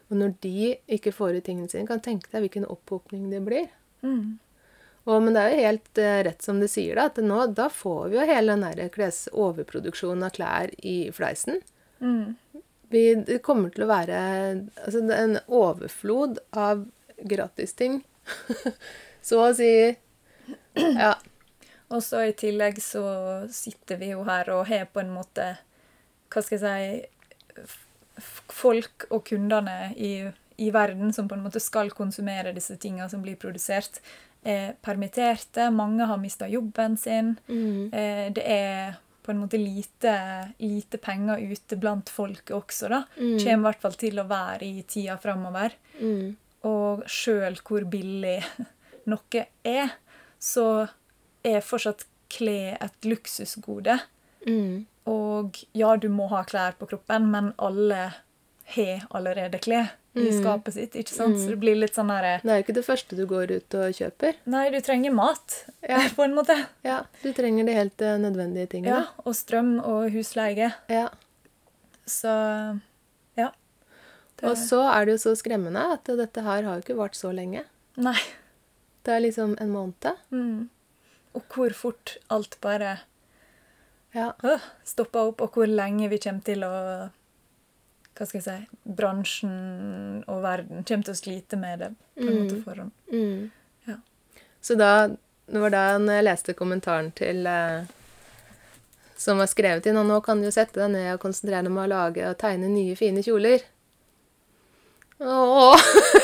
Og 0.09 0.17
når 0.17 0.35
de 0.41 0.73
ikke 0.97 1.11
får 1.11 1.37
ut 1.37 1.45
tingene 1.45 1.69
sine, 1.69 1.87
kan 1.87 2.01
tenke 2.03 2.31
deg 2.31 2.45
hvilken 2.45 2.67
opphopning 2.71 3.27
det 3.29 3.41
blir. 3.43 3.67
Mm. 4.01 4.37
Og, 5.07 5.23
men 5.23 5.35
det 5.35 5.41
er 5.41 5.51
jo 5.51 5.65
helt 5.65 5.99
eh, 6.03 6.19
rett 6.27 6.43
som 6.43 6.59
du 6.59 6.67
sier, 6.71 6.95
da, 6.95 7.07
at 7.07 7.19
nå, 7.23 7.39
da 7.55 7.67
får 7.71 8.09
vi 8.11 8.17
jo 8.17 8.27
hele 8.27 8.55
den 8.55 8.63
der 8.63 8.91
kles 8.91 9.25
overproduksjonen 9.31 10.27
av 10.27 10.33
klær 10.35 10.71
i 10.79 10.95
fleisen. 11.15 11.61
Mm. 11.99 12.35
Vi, 12.91 13.03
det 13.27 13.41
kommer 13.43 13.71
til 13.71 13.83
å 13.83 13.89
være 13.91 14.17
altså, 14.83 15.03
en 15.15 15.39
overflod 15.47 16.41
av 16.55 16.85
gratisting. 17.27 18.01
Så 19.27 19.43
å 19.43 19.53
si 19.55 19.71
Ja. 21.07 21.15
Og 21.87 22.03
så 22.03 22.25
i 22.27 22.35
tillegg 22.35 22.81
så 22.83 23.03
sitter 23.53 23.99
vi 24.01 24.11
jo 24.11 24.25
her 24.27 24.49
og 24.51 24.65
har 24.67 24.89
på 24.91 24.99
en 24.99 25.13
måte 25.15 25.53
Hva 26.27 26.43
skal 26.43 26.59
jeg 26.59 27.07
si 27.55 27.67
Folk 28.51 29.05
og 29.13 29.27
kundene 29.29 29.93
i, 29.93 30.25
i 30.57 30.71
verden 30.73 31.13
som 31.13 31.27
på 31.29 31.37
en 31.37 31.43
måte 31.45 31.61
skal 31.61 31.91
konsumere 31.93 32.53
disse 32.55 32.79
tingene 32.81 33.05
som 33.11 33.21
blir 33.21 33.37
produsert, 33.37 33.99
er 34.41 34.71
permitterte. 34.81 35.67
Mange 35.69 36.07
har 36.09 36.17
mista 36.17 36.47
jobben 36.49 36.97
sin. 36.97 37.35
Mm. 37.45 37.93
Eh, 37.93 38.23
det 38.33 38.41
er 38.41 38.97
på 39.27 39.31
en 39.31 39.41
måte 39.43 39.59
lite, 39.59 40.15
lite 40.57 40.97
penger 40.97 41.37
ute 41.51 41.75
blant 41.75 42.09
folket 42.09 42.55
også, 42.55 42.87
da. 42.87 43.01
Mm. 43.19 43.37
Kommer 43.43 43.57
i 43.57 43.65
hvert 43.67 43.81
fall 43.85 43.97
til 43.99 44.21
å 44.21 44.27
være 44.29 44.65
i 44.65 44.83
tida 44.87 45.17
framover. 45.19 45.75
Mm. 45.99 46.37
Og 46.69 47.03
sjøl 47.11 47.59
hvor 47.67 47.83
billig 47.91 48.39
noe 49.11 49.43
er, 49.67 49.97
så 50.39 50.89
er 51.45 51.61
fortsatt 51.61 52.05
klær 52.29 52.77
et 52.83 53.05
luksusgode. 53.07 53.99
Mm. 54.47 54.85
Og 55.07 55.55
ja, 55.77 55.95
du 55.95 56.09
må 56.11 56.27
ha 56.29 56.43
klær 56.43 56.75
på 56.79 56.87
kroppen, 56.89 57.29
men 57.31 57.53
alle 57.57 58.13
har 58.75 59.05
allerede 59.15 59.59
klær 59.63 59.93
i 60.17 60.25
Mm. 60.31 60.41
skapet 60.41 60.73
sitt. 60.73 60.95
ikke 60.95 61.13
sant? 61.13 61.35
Mm. 61.37 61.43
Så 61.43 61.49
det 61.53 61.59
blir 61.61 61.75
litt 61.77 61.93
sånn 61.95 62.09
herre 62.09 62.41
Det 62.43 62.49
er 62.49 62.57
jo 62.57 62.63
ikke 62.65 62.73
det 62.73 62.85
første 62.87 63.15
du 63.15 63.25
går 63.29 63.51
ut 63.51 63.75
og 63.77 63.93
kjøper. 63.93 64.33
Nei, 64.49 64.69
du 64.73 64.79
trenger 64.81 65.13
mat, 65.13 65.65
Ja. 65.87 65.99
på 66.17 66.23
en 66.25 66.33
måte. 66.33 66.55
Ja, 66.83 67.03
Du 67.23 67.31
trenger 67.33 67.65
de 67.65 67.73
helt 67.73 67.97
nødvendige 67.97 68.67
tingene. 68.67 68.87
Ja. 69.05 69.05
Og 69.25 69.35
strøm 69.35 69.77
og 69.85 70.09
husleie. 70.11 70.73
Ja. 70.89 71.09
Så 72.07 72.79
ja. 73.37 73.51
Det, 74.37 74.49
Og 74.49 74.57
så 74.57 74.81
er 74.91 75.05
det 75.05 75.11
jo 75.19 75.29
så 75.29 75.35
skremmende 75.37 75.85
at 75.93 76.03
dette 76.05 76.41
her 76.43 76.63
har 76.63 76.75
jo 76.75 76.81
ikke 76.81 76.97
vart 76.97 77.15
så 77.15 77.31
lenge. 77.33 77.63
Nei. 77.95 78.17
Det 79.07 79.13
er 79.15 79.21
liksom 79.23 79.53
en 79.63 79.69
måned. 79.71 80.17
Mm. 80.35 80.65
Og 81.37 81.43
hvor 81.53 81.73
fort 81.77 82.17
alt 82.33 82.57
bare 82.61 82.97
Ja. 84.15 84.31
øh, 84.43 84.59
stopper 84.87 85.29
opp, 85.29 85.41
og 85.41 85.51
hvor 85.55 85.67
lenge 85.69 86.09
vi 86.09 86.17
kommer 86.19 86.43
til 86.43 86.63
å 86.67 86.71
Hva 88.17 88.25
skal 88.25 88.39
jeg 88.41 88.45
si 88.47 88.91
Bransjen 88.97 90.23
og 90.27 90.39
verden 90.41 90.83
kommer 90.87 91.05
til 91.05 91.13
å 91.13 91.19
slite 91.19 91.57
med 91.61 91.79
det 91.83 91.89
på 92.17 92.25
en 92.25 92.39
måte 92.39 92.55
Mm. 92.55 92.63
forhånd. 92.63 92.91
Mm. 93.13 93.51
Ja. 93.87 93.95
Så 94.61 94.75
da 94.77 95.07
Det 95.47 95.61
var 95.61 95.69
da 95.69 95.97
jeg 95.99 96.23
leste 96.25 96.53
kommentaren 96.53 97.13
til 97.15 97.45
eh, 97.47 97.85
Som 99.15 99.37
var 99.37 99.45
skrevet 99.47 99.85
inn, 99.85 99.97
og 99.97 100.05
nå 100.05 100.21
kan 100.23 100.39
du 100.41 100.45
jo 100.45 100.51
sette 100.51 100.73
deg 100.81 100.91
ned 100.91 101.13
og 101.13 101.19
konsentrere 101.21 101.63
deg 101.63 101.71
om 101.71 101.77
å 101.77 101.87
lage 101.87 102.27
og 102.29 102.37
tegne 102.37 102.67
nye, 102.69 102.95
fine 102.95 103.23
kjoler. 103.23 103.61
Åh, 105.19 105.77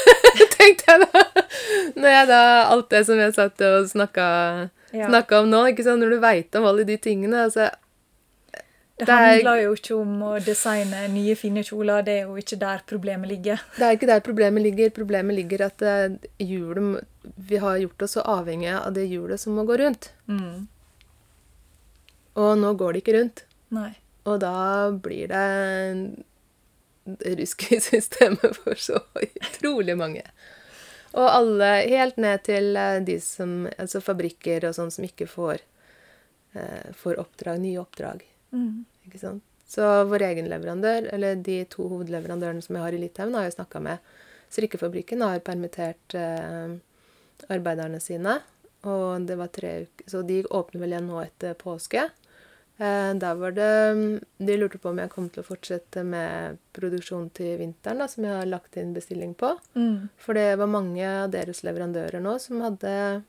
tenkte 0.57 0.91
jeg 0.91 0.99
da. 1.07 1.21
Når 1.97 2.09
jeg 2.13 2.27
da 2.29 2.41
Alt 2.69 2.89
det 2.93 2.99
som 3.07 3.17
jeg 3.21 3.33
satt 3.33 3.61
og 3.65 3.87
snakka, 3.89 4.25
Ja. 4.93 5.07
om 5.39 5.47
nå, 5.49 5.63
ikke 5.71 5.83
sant, 5.87 6.03
når 6.03 6.11
du 6.13 6.19
veit 6.21 6.55
om 6.59 6.65
alle 6.69 6.83
de 6.85 6.97
tingene 7.01 7.39
altså, 7.47 7.71
Det 8.53 9.07
det 9.07 9.09
er- 9.09 9.31
handler 9.39 9.61
jo 9.63 9.71
ikke 9.73 9.95
om 9.97 10.11
å 10.21 10.33
designe 10.45 11.07
nye, 11.09 11.33
fine 11.35 11.63
kjoler. 11.65 12.03
Det 12.05 12.13
er 12.19 12.27
jo 12.27 12.35
ikke 12.37 12.59
der 12.61 12.83
problemet 12.85 13.27
ligger. 13.31 13.57
Det 13.79 13.81
er 13.87 13.97
ikke 13.97 14.07
der 14.11 14.19
problemet 14.21 14.61
ligger. 14.61 14.91
Problemet 14.93 15.35
ligger 15.35 15.65
at 15.65 15.81
eh, 15.81 16.13
hjulet 16.39 17.01
Vi 17.49 17.57
har 17.57 17.77
gjort 17.81 18.01
oss 18.05 18.13
så 18.19 18.21
avhengige 18.21 18.77
av 18.85 18.93
det 18.93 19.07
hjulet 19.09 19.39
som 19.41 19.55
må 19.57 19.65
gå 19.65 19.79
rundt. 19.81 20.11
Mm. 20.29 20.67
Og 22.35 22.53
nå 22.61 22.75
går 22.77 22.93
det 22.93 23.01
ikke 23.03 23.17
rundt. 23.17 23.43
Nei. 23.73 23.95
Og 24.29 24.39
da 24.39 24.53
blir 24.91 25.27
det 25.33 26.23
det 27.03 27.35
russiske 27.39 27.79
systemet 27.89 28.55
for 28.55 28.79
så 28.79 28.99
utrolig 29.15 29.97
mange. 29.97 30.23
Og 31.13 31.29
alle, 31.29 31.69
helt 31.91 32.17
ned 32.17 32.41
til 32.47 32.75
eh, 32.79 32.99
de 33.05 33.19
som 33.21 33.67
Altså 33.77 34.01
fabrikker 34.01 34.65
og 34.65 34.73
sånn 34.77 34.91
som 34.93 35.05
ikke 35.05 35.27
får, 35.29 35.61
eh, 36.57 36.93
får 36.97 37.19
oppdrag, 37.21 37.61
nye 37.61 37.81
oppdrag. 37.81 38.23
Mm. 38.53 38.85
Ikke 39.07 39.21
sant? 39.21 39.43
Så 39.69 39.85
vår 40.05 40.27
egen 40.29 40.49
leverandør, 40.51 41.07
eller 41.15 41.39
de 41.41 41.63
to 41.69 41.87
hovedleverandørene 41.89 42.61
som 42.61 42.77
jeg 42.77 42.85
har 42.85 42.95
i 42.95 43.01
Litauen, 43.01 43.33
har 43.37 43.47
jeg 43.47 43.55
snakka 43.55 43.81
med. 43.81 44.11
Strikkefabrikken 44.53 45.23
har 45.25 45.41
permittert 45.45 46.17
eh, 46.17 46.75
arbeiderne 47.53 48.01
sine. 48.01 48.39
Og 48.89 49.23
det 49.27 49.37
var 49.39 49.47
tre 49.55 49.69
uker 49.85 50.09
Så 50.11 50.21
de 50.27 50.41
åpner 50.43 50.81
vel 50.81 50.93
igjen 50.93 51.07
nå 51.07 51.21
etter 51.23 51.55
påske. 51.57 52.03
Eh, 52.77 53.13
der 53.21 53.35
var 53.37 53.51
det 53.51 54.21
De 54.37 54.57
lurte 54.57 54.79
på 54.81 54.89
om 54.89 54.97
jeg 54.97 55.11
kom 55.11 55.27
til 55.29 55.43
å 55.43 55.47
fortsette 55.47 56.03
med 56.07 56.57
produksjon 56.73 57.29
til 57.37 57.57
vinteren, 57.61 58.01
da, 58.01 58.07
som 58.09 58.25
jeg 58.25 58.33
har 58.39 58.49
lagt 58.49 58.77
inn 58.81 58.95
bestilling 58.95 59.35
på. 59.37 59.53
Mm. 59.77 60.09
For 60.17 60.37
det 60.37 60.55
var 60.61 60.71
mange 60.71 61.05
av 61.05 61.31
deres 61.33 61.63
leverandører 61.65 62.23
nå 62.23 62.37
som 62.41 62.63
hadde, 62.65 63.23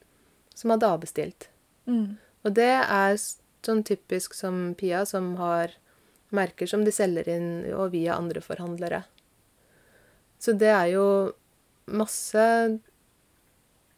som 0.57 0.72
hadde 0.74 0.92
avbestilt. 0.96 1.48
Mm. 1.87 2.16
Og 2.44 2.57
det 2.57 2.72
er 2.80 3.18
sånn 3.64 3.85
typisk 3.85 4.35
som 4.37 4.72
Pia, 4.78 5.04
som 5.09 5.35
har 5.40 5.76
merker 6.35 6.66
som 6.66 6.83
de 6.85 6.92
selger 6.92 7.28
inn 7.30 7.50
og 7.76 7.92
via 7.92 8.16
andre 8.16 8.42
forhandlere. 8.42 9.04
Så 10.40 10.52
det 10.59 10.72
er 10.72 10.88
jo 10.96 11.07
masse 11.85 12.42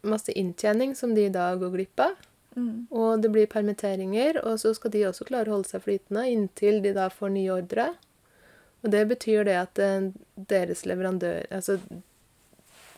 masse 0.07 0.33
inntjening 0.39 0.95
som 0.95 1.15
de 1.15 1.29
da 1.33 1.51
går 1.59 1.73
glipp 1.75 2.03
av. 2.03 2.15
Mm. 2.57 2.87
Og 2.91 3.23
det 3.23 3.31
blir 3.35 3.49
permitteringer, 3.53 4.41
og 4.45 4.61
så 4.61 4.73
skal 4.75 4.93
de 4.95 5.05
også 5.09 5.27
klare 5.29 5.53
å 5.53 5.59
holde 5.59 5.69
seg 5.69 5.85
flytende 5.85 6.25
inntil 6.33 6.81
de 6.85 6.95
da 6.97 7.11
får 7.13 7.35
nye 7.35 7.53
ordre. 7.53 7.91
Og 8.85 8.93
det 8.93 9.05
betyr 9.11 9.45
det 9.49 9.57
at 9.61 9.81
eh, 9.83 10.11
deres 10.37 10.85
leverandør 10.87 11.47
Altså 11.51 11.79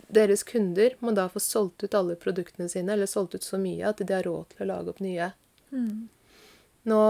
deres 0.08 0.42
kunder 0.42 0.94
må 1.04 1.12
da 1.12 1.26
få 1.28 1.40
solgt 1.42 1.84
ut 1.84 1.94
alle 1.94 2.16
produktene 2.16 2.68
sine, 2.68 2.94
eller 2.94 3.06
solgt 3.06 3.34
ut 3.36 3.44
så 3.44 3.60
mye 3.60 3.90
at 3.90 4.00
de 4.00 4.14
har 4.14 4.24
råd 4.24 4.54
til 4.54 4.64
å 4.64 4.68
lage 4.70 4.94
opp 4.94 5.02
nye. 5.04 5.30
Mm. 5.70 6.08
Nå, 6.88 7.02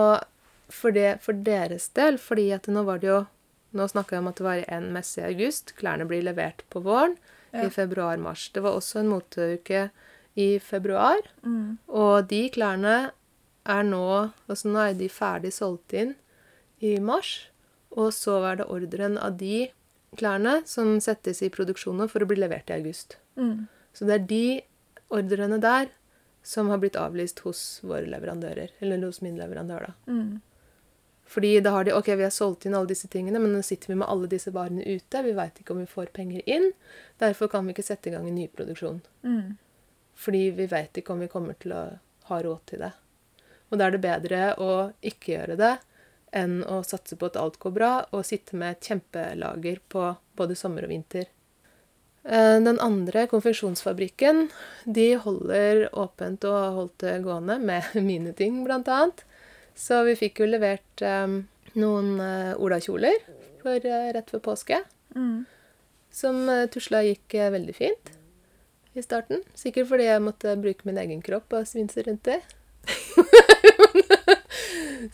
for, 0.68 0.94
det, 0.94 1.20
for 1.22 1.38
deres 1.46 1.88
del, 1.94 2.18
fordi 2.18 2.48
at 2.56 2.66
nå 2.70 2.87
var 2.88 3.02
det 3.02 3.12
jo 3.12 3.24
Nå 3.76 3.84
snakka 3.84 4.14
jeg 4.16 4.22
om 4.22 4.28
at 4.30 4.38
det 4.38 4.44
var 4.46 4.61
en 4.72 4.87
messe 4.94 5.18
i 5.20 5.26
august. 5.26 5.74
Klærne 5.76 6.06
blir 6.08 6.22
levert 6.24 6.62
på 6.72 6.80
våren. 6.80 7.18
Ja. 7.52 7.66
I 7.66 7.70
februar-mars. 7.70 8.46
Det 8.54 8.62
var 8.64 8.78
også 8.78 9.02
en 9.02 9.11
moteuke 9.12 9.82
i 10.38 10.48
februar. 10.62 11.20
Mm. 11.42 11.79
Og 11.90 12.29
de 12.31 12.44
klærne 12.55 12.96
er 13.68 13.85
nå 13.85 14.05
Altså 14.48 14.70
nå 14.70 14.81
er 14.81 14.94
de 14.96 15.11
ferdig 15.12 15.53
solgt 15.53 15.92
inn 15.92 16.14
i 16.81 16.96
mars. 17.03 17.48
Og 17.90 18.12
så 18.14 18.38
var 18.44 18.61
det 18.61 18.68
ordren 18.70 19.18
av 19.18 19.37
de 19.40 19.68
klærne 20.18 20.61
som 20.68 20.96
settes 21.05 21.42
i 21.42 21.51
produksjon 21.53 22.07
for 22.09 22.24
å 22.24 22.29
bli 22.29 22.38
levert 22.38 22.70
i 22.70 22.79
august. 22.79 23.18
Mm. 23.37 23.66
Så 23.92 24.09
det 24.09 24.14
er 24.14 24.29
de 24.31 24.44
ordrene 25.12 25.59
der 25.61 25.90
som 26.46 26.70
har 26.72 26.81
blitt 26.81 26.96
avlyst 26.96 27.42
hos 27.44 27.62
våre 27.85 28.07
leverandører. 28.09 28.72
Eller 28.81 29.03
hos 29.05 29.20
min 29.24 29.37
leverandør, 29.40 29.90
da. 29.90 30.12
Mm. 30.12 30.38
Fordi 31.29 31.59
da 31.61 31.74
har 31.74 31.85
de 31.85 31.92
OK, 31.92 32.09
vi 32.16 32.24
har 32.24 32.33
solgt 32.33 32.64
inn 32.64 32.77
alle 32.79 32.88
disse 32.88 33.09
tingene, 33.12 33.40
men 33.42 33.53
nå 33.53 33.61
sitter 33.66 33.92
vi 33.92 33.98
med 34.01 34.09
alle 34.09 34.31
disse 34.33 34.53
varene 34.55 34.85
ute. 34.87 35.24
Vi 35.27 35.35
veit 35.37 35.59
ikke 35.61 35.74
om 35.74 35.83
vi 35.83 35.90
får 35.90 36.12
penger 36.16 36.46
inn. 36.48 36.70
Derfor 37.20 37.51
kan 37.53 37.66
vi 37.66 37.74
ikke 37.74 37.85
sette 37.85 38.09
i 38.09 38.14
gang 38.14 38.29
en 38.31 38.38
ny 38.38 38.46
produksjon. 38.48 39.03
Mm. 39.27 39.59
Fordi 40.18 40.48
vi 40.57 40.66
veit 40.66 40.98
ikke 40.98 41.14
om 41.14 41.22
vi 41.22 41.31
kommer 41.31 41.54
til 41.62 41.74
å 41.76 41.83
ha 42.28 42.40
råd 42.42 42.64
til 42.66 42.83
det. 42.83 42.92
Og 43.70 43.78
da 43.78 43.87
er 43.87 43.94
det 43.94 44.02
bedre 44.02 44.42
å 44.59 44.72
ikke 45.04 45.35
gjøre 45.37 45.59
det 45.61 45.74
enn 46.37 46.61
å 46.68 46.83
satse 46.85 47.16
på 47.16 47.31
at 47.31 47.38
alt 47.40 47.57
går 47.62 47.72
bra, 47.72 47.92
og 48.12 48.26
sitte 48.26 48.57
med 48.59 48.74
et 48.74 48.88
kjempelager 48.90 49.78
på 49.88 50.11
både 50.37 50.57
sommer 50.59 50.85
og 50.85 50.92
vinter. 50.92 51.28
Eh, 52.24 52.59
Den 52.61 52.81
andre 52.85 53.26
konfeksjonsfabrikken 53.31 54.48
de 54.85 55.14
holder 55.16 55.87
åpent 55.96 56.44
og 56.44 56.57
har 56.59 56.76
holdt 56.76 56.98
det 57.07 57.14
gående 57.24 57.59
med 57.62 57.94
mine 58.11 58.35
ting, 58.37 58.61
blant 58.66 58.88
annet. 58.92 59.24
Så 59.78 60.02
vi 60.04 60.18
fikk 60.18 60.42
jo 60.42 60.50
levert 60.50 61.02
um, 61.07 61.44
noen 61.78 62.18
uh, 62.18 62.52
olakjoler 62.59 63.20
for, 63.62 63.78
eh, 63.78 64.12
rett 64.16 64.31
før 64.35 64.44
påske, 64.52 64.85
Mm. 65.16 65.46
som 66.12 66.42
uh, 66.50 66.66
tusla 66.68 67.00
gikk 67.07 67.33
uh, 67.38 67.48
veldig 67.54 67.74
fint 67.74 68.17
i 68.98 69.04
starten. 69.06 69.40
Sikkert 69.58 69.88
fordi 69.90 70.06
jeg 70.08 70.22
måtte 70.24 70.56
bruke 70.61 70.87
min 70.88 70.98
egen 71.00 71.22
kropp 71.24 71.52
og 71.58 71.66
svinse 71.68 72.02
rundt 72.06 72.24
det. 72.28 72.40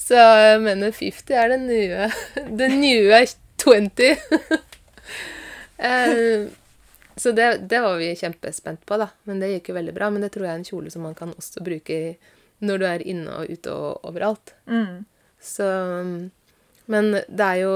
Så 0.01 0.17
jeg 0.17 0.61
mener 0.65 0.93
50 0.95 1.35
er 1.37 1.51
den 1.53 1.67
nye 1.69 2.07
Den 2.61 2.79
nye 2.83 3.25
20. 3.65 4.17
Eh, 5.85 6.47
Så 7.19 7.33
det, 7.35 7.47
det 7.69 7.81
var 7.83 7.97
vi 7.99 8.13
kjempespent 8.17 8.85
på, 8.87 8.97
da. 8.99 9.09
Men 9.27 9.41
det 9.43 9.49
gikk 9.51 9.69
jo 9.73 9.75
veldig 9.77 9.95
bra. 9.97 10.07
Men 10.11 10.23
det 10.23 10.31
tror 10.35 10.47
jeg 10.47 10.53
er 10.55 10.61
en 10.61 10.67
kjole 10.69 10.91
som 10.95 11.03
man 11.05 11.17
kan 11.19 11.33
også 11.35 11.63
bruke 11.67 11.97
når 12.65 12.79
du 12.81 12.85
er 12.89 13.03
inne 13.11 13.35
og 13.41 13.51
ute 13.51 13.75
og 13.75 14.07
overalt. 14.09 14.55
Mm. 14.71 15.03
Så 15.43 15.67
Men 16.87 17.11
det 17.29 17.45
er 17.49 17.59
jo 17.65 17.75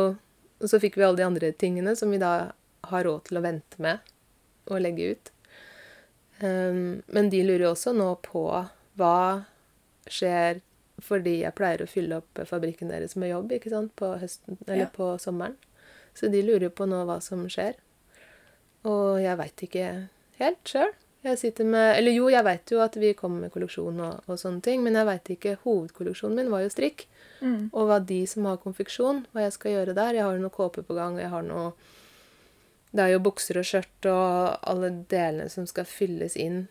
Og 0.62 0.70
så 0.70 0.78
fikk 0.82 0.96
vi 0.96 1.04
alle 1.06 1.18
de 1.20 1.26
andre 1.26 1.50
tingene 1.52 1.92
som 1.98 2.10
vi 2.10 2.18
da 2.22 2.32
har 2.88 3.04
råd 3.04 3.28
til 3.28 3.38
å 3.38 3.44
vente 3.44 3.82
med 3.82 3.98
og 4.70 4.80
legge 4.82 5.12
ut. 5.14 5.30
Um, 6.40 7.03
men 7.07 7.31
de 7.33 7.42
lurer 7.42 7.64
jo 7.66 7.72
også 7.74 7.92
nå 7.96 8.12
på 8.22 8.44
hva 8.98 9.44
skjer 10.09 10.61
fordi 11.03 11.40
jeg 11.44 11.55
pleier 11.55 11.83
å 11.85 11.90
fylle 11.90 12.16
opp 12.18 12.40
fabrikken 12.48 12.90
deres 12.90 13.14
med 13.18 13.31
jobb 13.31 13.53
ikke 13.55 13.70
sant, 13.70 13.92
på 13.98 14.12
høsten 14.18 14.57
eller 14.66 14.87
Ja. 14.87 14.92
på 14.94 15.12
sommeren. 15.22 15.55
Så 16.14 16.31
de 16.31 16.42
lurer 16.42 16.70
på 16.74 16.87
nå 16.90 17.05
hva 17.07 17.20
som 17.22 17.44
skjer. 17.46 17.74
Og 18.85 19.20
jeg 19.22 19.37
veit 19.38 19.62
ikke 19.68 19.85
helt 20.40 20.64
sjøl. 20.66 20.90
Jeg 21.27 21.38
sitter 21.38 21.64
med 21.66 21.96
Eller 21.98 22.12
jo, 22.14 22.29
jeg 22.31 22.44
veit 22.46 22.70
jo 22.70 22.81
at 22.81 22.94
vi 22.96 23.12
kommer 23.14 23.40
med 23.46 23.53
kolleksjon 23.53 23.98
og, 24.01 24.20
og 24.27 24.38
sånne 24.38 24.62
ting, 24.62 24.83
men 24.83 24.94
jeg 24.94 25.07
veit 25.07 25.31
ikke. 25.35 25.57
Hovedkolleksjonen 25.64 26.37
min 26.38 26.51
var 26.51 26.62
jo 26.62 26.70
strikk. 26.70 27.07
Mm. 27.40 27.70
Og 27.72 27.87
hva 27.90 27.98
de 28.07 28.20
som 28.27 28.46
har 28.46 28.59
konfeksjon, 28.62 29.24
hva 29.35 29.46
jeg 29.46 29.53
skal 29.55 29.74
gjøre 29.74 29.94
der. 29.98 30.14
Jeg 30.18 30.27
har 30.27 30.38
noe 30.38 30.55
kåpe 30.55 30.83
på 30.87 30.94
gang, 30.94 31.14
og 31.18 31.22
jeg 31.22 31.31
har 31.31 31.42
noe 31.46 31.72
Det 32.92 33.05
er 33.05 33.12
jo 33.12 33.20
bukser 33.20 33.59
og 33.61 33.66
skjørt 33.68 34.07
og 34.09 34.59
alle 34.70 34.90
delene 35.11 35.48
som 35.53 35.66
skal 35.68 35.85
fylles 35.88 36.37
inn 36.40 36.66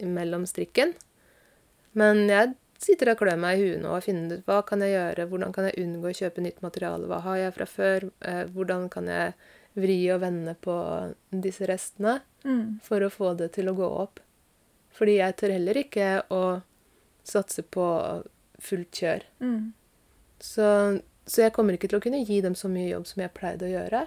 mellom 0.00 0.46
strikken. 0.48 0.94
Men 1.92 2.22
jeg 2.30 2.54
sitter 2.80 3.10
og 3.12 3.18
klør 3.20 3.36
meg 3.42 3.58
i 3.58 3.64
huet 3.66 3.82
nå 3.82 3.90
og 3.92 4.04
finner 4.06 4.38
ut 4.38 4.46
hva 4.48 4.62
kan 4.64 4.80
jeg 4.80 4.94
gjøre, 4.94 5.26
hvordan 5.28 5.52
kan 5.52 5.66
jeg 5.68 5.82
unngå 5.84 6.08
å 6.08 6.16
kjøpe 6.16 6.40
nytt 6.46 6.62
materiale, 6.64 7.08
hva 7.10 7.18
har 7.26 7.36
jeg 7.42 7.54
fra 7.58 7.66
før, 7.68 8.06
eh, 8.24 8.44
hvordan 8.54 8.86
kan 8.92 9.10
jeg 9.10 9.34
vri 9.76 9.98
og 10.14 10.22
vende 10.24 10.54
på 10.64 10.76
disse 11.30 11.68
restene 11.68 12.20
Mm. 12.42 12.78
for 12.80 13.04
å 13.04 13.10
få 13.12 13.34
det 13.36 13.50
til 13.52 13.68
å 13.68 13.74
gå 13.76 13.84
opp. 14.00 14.18
Fordi 14.96 15.18
jeg 15.18 15.36
tør 15.36 15.52
heller 15.52 15.76
ikke 15.76 16.22
å 16.32 16.62
satse 17.22 17.60
på 17.62 17.84
fullt 18.58 18.90
kjør. 18.96 19.26
Mm. 19.44 19.72
Så, 20.40 21.02
så 21.28 21.42
jeg 21.44 21.52
kommer 21.52 21.76
ikke 21.76 21.90
til 21.92 21.98
å 21.98 22.02
kunne 22.02 22.24
gi 22.24 22.40
dem 22.40 22.54
så 22.56 22.70
mye 22.72 22.88
jobb 22.94 23.06
som 23.06 23.20
jeg 23.20 23.34
pleide 23.36 23.68
å 23.68 23.74
gjøre. 23.74 24.06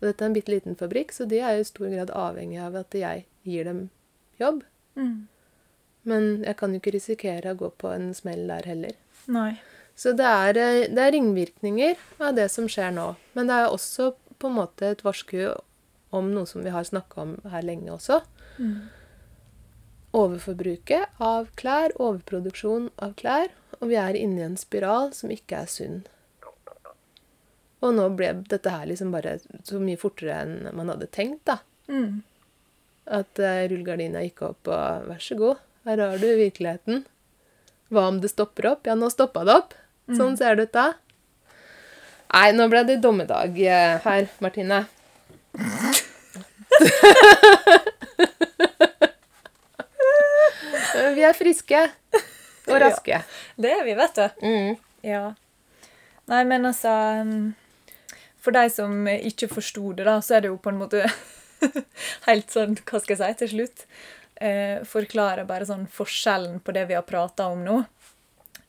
Og 0.00 0.08
dette 0.08 0.24
er 0.24 0.28
en 0.28 0.36
bitte 0.36 0.52
liten 0.52 0.76
fabrikk, 0.76 1.14
så 1.14 1.24
de 1.28 1.40
er 1.40 1.60
i 1.60 1.64
stor 1.64 1.88
grad 1.92 2.12
avhengig 2.12 2.60
av 2.60 2.76
at 2.82 2.94
jeg 2.96 3.24
gir 3.48 3.68
dem 3.68 3.86
jobb. 4.40 4.62
Mm. 4.96 5.28
Men 6.06 6.28
jeg 6.44 6.56
kan 6.60 6.74
jo 6.74 6.80
ikke 6.82 6.94
risikere 6.94 7.54
å 7.54 7.58
gå 7.58 7.70
på 7.80 7.90
en 7.94 8.12
smell 8.14 8.44
der 8.50 8.68
heller. 8.68 8.98
Nei. 9.32 9.56
Så 9.96 10.12
det 10.12 10.26
er, 10.28 10.58
eh, 10.60 10.88
det 10.92 11.02
er 11.02 11.14
ringvirkninger 11.16 11.96
av 12.20 12.36
det 12.36 12.50
som 12.52 12.68
skjer 12.68 12.92
nå. 12.92 13.14
Men 13.34 13.48
det 13.48 13.56
er 13.56 13.72
også 13.72 14.12
på 14.38 14.50
en 14.50 14.58
måte 14.58 14.92
et 14.92 15.02
varsku 15.04 15.56
om 16.12 16.28
noe 16.34 16.46
som 16.46 16.62
vi 16.64 16.70
har 16.70 16.84
snakka 16.84 17.22
om 17.22 17.36
her 17.50 17.64
lenge 17.64 17.90
også. 17.94 18.20
Mm. 18.60 18.88
Overforbruket 20.16 21.16
av 21.20 21.48
klær, 21.56 21.96
overproduksjon 21.96 22.90
av 22.98 23.16
klær. 23.16 23.48
og 23.80 23.90
vi 23.90 23.96
er 24.00 24.16
inne 24.16 24.40
i 24.40 24.44
en 24.46 24.56
spiral 24.56 25.10
som 25.12 25.28
ikke 25.28 25.58
er 25.60 25.66
sunn. 25.68 26.06
Og 27.84 27.92
nå 27.96 28.06
ble 28.16 28.30
dette 28.48 28.72
her 28.72 28.86
liksom 28.88 29.12
bare 29.12 29.36
så 29.66 29.80
mye 29.82 30.00
fortere 30.00 30.38
enn 30.42 30.76
man 30.76 30.90
hadde 30.92 31.08
tenkt, 31.12 31.42
da. 31.48 31.58
Mm. 31.92 32.22
At 33.06 33.42
uh, 33.42 33.64
rullegardina 33.70 34.24
gikk 34.24 34.42
opp, 34.48 34.70
og 34.72 35.10
vær 35.10 35.22
så 35.22 35.36
god, 35.38 35.60
her 35.86 36.02
har 36.02 36.22
du 36.22 36.28
virkeligheten. 36.38 37.04
Hva 37.92 38.08
om 38.10 38.22
det 38.22 38.32
stopper 38.32 38.72
opp? 38.72 38.88
Ja, 38.88 38.96
nå 38.98 39.10
stoppa 39.12 39.44
det 39.46 39.58
opp. 39.60 39.76
Sånn 40.06 40.36
ser 40.38 40.58
det 40.58 40.68
ut 40.68 40.74
da. 40.74 40.86
Nei, 42.36 42.50
nå 42.54 42.66
ble 42.70 42.82
det 42.86 43.00
dommedag 43.02 43.56
eh, 43.58 43.96
her, 44.02 44.28
Martine. 44.44 44.84
Vi 51.16 51.24
er 51.24 51.36
friske 51.36 51.80
og 52.66 52.80
raske. 52.82 53.20
Det 53.56 53.70
er 53.72 53.84
vi, 53.86 53.94
vet 53.96 54.18
du. 54.18 54.26
Mm. 54.42 54.76
Ja. 55.06 55.22
Nei, 56.28 56.42
men 56.48 56.66
altså 56.66 56.90
um, 57.22 57.54
For 58.46 58.54
de 58.54 58.62
som 58.70 59.08
ikke 59.10 59.48
forsto 59.50 59.88
det, 59.98 60.04
da, 60.06 60.20
så 60.22 60.36
er 60.38 60.44
det 60.46 60.52
jo 60.52 60.60
på 60.62 60.70
en 60.70 60.78
måte 60.84 61.00
helt 62.28 62.52
sånn 62.54 62.76
Hva 62.86 63.00
skal 63.02 63.16
jeg 63.16 63.22
si 63.34 63.38
til 63.42 63.52
slutt? 63.56 63.84
Eh, 64.36 64.82
forklare 64.86 65.46
bare 65.48 65.66
sånn 65.66 65.86
forskjellen 65.90 66.60
på 66.62 66.74
det 66.76 66.84
vi 66.90 66.94
har 66.98 67.06
prata 67.08 67.46
om 67.50 67.62
nå. 67.64 67.76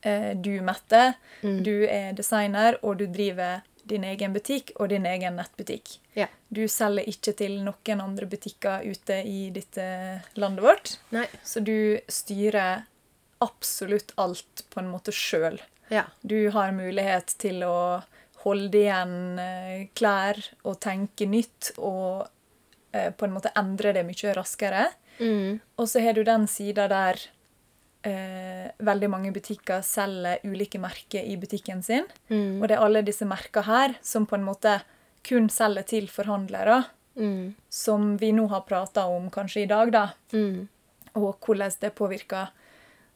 Eh, 0.01 0.31
du, 0.35 0.53
Mette, 0.65 1.13
Mm. 1.43 1.59
du 1.63 1.73
er 1.85 2.13
designer, 2.17 2.79
og 2.81 2.97
du 2.97 3.05
driver 3.13 3.59
din 3.85 4.03
egen 4.09 4.33
butikk 4.33 4.71
og 4.81 4.89
din 4.89 5.05
egen 5.05 5.35
nettbutikk. 5.37 5.99
Ja. 6.17 6.25
Du 6.49 6.63
selger 6.71 7.05
ikke 7.07 7.35
til 7.37 7.59
noen 7.63 8.01
andre 8.01 8.25
butikker 8.25 8.81
ute 8.89 9.19
i 9.27 9.51
dette 9.53 9.85
landet 10.35 10.63
vårt. 10.65 10.95
Nei. 11.13 11.27
Så 11.45 11.61
du 11.63 11.99
styrer 12.09 12.85
absolutt 13.43 14.15
alt 14.17 14.65
på 14.73 14.81
en 14.81 14.89
måte 14.91 15.13
sjøl. 15.13 15.59
Ja. 15.93 16.07
Du 16.25 16.49
har 16.55 16.73
mulighet 16.75 17.35
til 17.37 17.61
å 17.67 18.01
holde 18.43 18.77
igjen 18.83 19.39
eh, 19.39 19.87
klær 19.97 20.37
og 20.63 20.79
tenke 20.83 21.25
nytt 21.29 21.71
og 21.77 22.27
eh, 22.93 23.09
på 23.11 23.25
en 23.27 23.33
måte 23.33 23.51
endre 23.57 23.93
det 23.97 24.05
mye 24.07 24.33
raskere. 24.37 24.87
Mm. 25.19 25.59
Og 25.77 25.87
så 25.89 26.01
har 26.03 26.13
du 26.13 26.23
den 26.27 26.45
sida 26.47 26.85
der 26.91 27.17
eh, 28.07 28.67
veldig 28.85 29.09
mange 29.09 29.31
butikker 29.35 29.81
selger 29.85 30.43
ulike 30.45 30.79
merker 30.79 31.25
i 31.25 31.37
butikken 31.41 31.81
sin. 31.83 32.05
Mm. 32.29 32.61
Og 32.61 32.67
det 32.69 32.77
er 32.77 32.85
alle 32.85 33.01
disse 33.05 33.25
merkene 33.27 33.65
her 33.67 33.97
som 34.05 34.27
på 34.29 34.37
en 34.37 34.45
måte 34.45 34.77
kun 35.27 35.49
selger 35.51 35.83
til 35.95 36.07
forhandlere, 36.11 36.85
Mm. 37.17 37.55
som 37.67 38.11
vi 38.21 38.27
nå 38.31 38.43
har 38.51 38.61
prata 38.61 39.07
om 39.09 39.31
kanskje 39.33 39.63
i 39.63 39.65
dag, 39.65 39.89
da 39.91 40.03
Mm. 40.31 40.67
og 41.15 41.39
hvordan 41.41 41.71
det 41.81 41.95
påvirker 41.95 42.51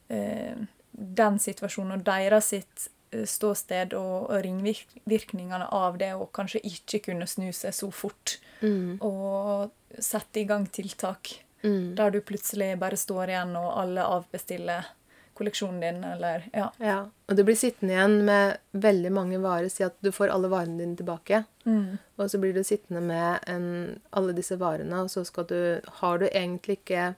eh, 0.09 0.55
den 0.91 1.37
situasjonen 1.39 1.99
og 1.99 2.03
deres 2.03 2.45
sitt 2.49 2.87
ståsted 3.27 3.93
og, 3.97 4.29
og 4.29 4.43
ringvirkningene 4.45 5.67
av 5.75 5.97
det 5.99 6.13
å 6.15 6.29
kanskje 6.33 6.61
ikke 6.67 6.99
kunne 7.09 7.27
snu 7.27 7.51
seg 7.53 7.73
så 7.75 7.91
fort 7.91 8.37
Mm. 8.61 8.99
og 9.01 9.71
sette 9.97 10.37
i 10.39 10.45
gang 10.45 10.67
tiltak 10.69 11.39
Mm. 11.63 11.95
der 11.95 12.11
du 12.11 12.21
plutselig 12.21 12.77
bare 12.79 12.97
står 12.97 13.27
igjen 13.29 13.55
og 13.57 13.71
alle 13.81 14.01
avbestiller 14.05 14.85
kolleksjonen 15.33 15.79
din, 15.81 16.03
eller 16.03 16.43
ja. 16.53 16.67
Ja. 16.79 16.99
Og 17.29 17.35
du 17.35 17.43
blir 17.43 17.55
sittende 17.57 17.93
igjen 17.95 18.25
med 18.25 18.57
veldig 18.73 19.11
mange 19.11 19.39
varer. 19.41 19.69
Si 19.69 19.83
at 19.83 19.95
du 20.01 20.11
får 20.11 20.29
alle 20.29 20.49
varene 20.51 20.77
dine 20.77 20.95
tilbake. 20.99 21.43
Mm. 21.65 21.97
Og 22.17 22.29
så 22.29 22.37
blir 22.37 22.53
du 22.53 22.61
sittende 22.63 23.01
med 23.01 23.39
en, 23.49 23.99
alle 24.11 24.33
disse 24.37 24.57
varene, 24.61 25.01
og 25.01 25.09
så 25.09 25.23
skal 25.25 25.45
du, 25.49 25.81
har 26.01 26.19
du 26.21 26.27
egentlig 26.29 26.77
ikke 26.81 27.15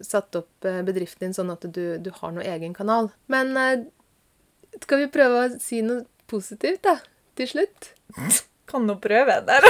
satt 0.00 0.36
opp 0.36 0.64
eh, 0.68 0.82
bedriften 0.84 1.26
din 1.26 1.34
sånn 1.34 1.50
at 1.54 1.64
du, 1.72 1.98
du 1.98 2.10
har 2.20 2.32
noe 2.36 2.44
egen 2.44 2.74
kanal. 2.76 3.10
Men 3.32 3.56
eh, 3.56 3.84
skal 4.82 5.04
vi 5.04 5.08
prøve 5.12 5.44
å 5.44 5.48
si 5.62 5.82
noe 5.86 6.04
positivt, 6.30 6.82
da? 6.86 6.98
Til 7.36 7.48
slutt? 7.50 7.92
Kan 8.66 8.86
nå 8.88 8.96
prøve 9.02 9.40
der. 9.46 9.66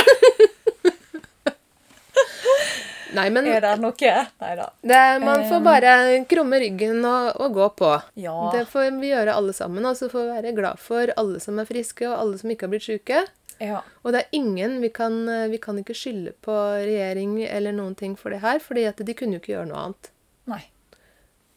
Nei, 3.17 3.29
men 3.33 3.47
Er 3.49 3.63
det 3.63 3.73
noe? 3.81 3.95
Nei 4.43 4.53
da. 4.59 4.67
det, 4.83 5.01
man 5.23 5.45
får 5.49 5.61
bare 5.65 5.93
krumme 6.29 6.59
ryggen 6.61 7.05
og, 7.07 7.29
og 7.41 7.55
gå 7.55 7.69
på. 7.79 7.91
Ja. 8.21 8.35
Det 8.53 8.65
får 8.69 8.91
vi 9.01 9.13
gjøre 9.13 9.37
alle 9.39 9.55
sammen. 9.57 9.87
Og 9.89 9.97
så 9.97 10.09
får 10.13 10.27
vi 10.27 10.35
være 10.35 10.55
glad 10.57 10.81
for 10.83 11.13
alle 11.17 11.41
som 11.41 11.61
er 11.63 11.69
friske, 11.69 12.05
og 12.11 12.17
alle 12.19 12.41
som 12.41 12.53
ikke 12.53 12.67
har 12.67 12.75
blitt 12.75 12.89
syke. 12.89 13.23
ja. 13.63 13.81
Og 14.03 14.13
det 14.13 14.25
er 14.25 14.37
ingen 14.37 14.81
vi 14.83 14.91
kan, 14.93 15.17
vi 15.51 15.61
kan 15.63 15.79
ikke 15.81 15.97
skylde 15.97 16.35
på 16.45 16.55
regjering 16.83 17.39
eller 17.47 17.73
noen 17.77 17.95
ting 17.97 18.19
for 18.21 18.35
det 18.35 18.43
her, 18.45 18.61
fordi 18.61 18.85
at 18.91 19.01
de 19.01 19.17
kunne 19.17 19.39
jo 19.39 19.45
ikke 19.45 19.55
gjøre 19.55 19.71
noe 19.71 19.85
annet. 19.87 20.11
Nei. 20.51 20.63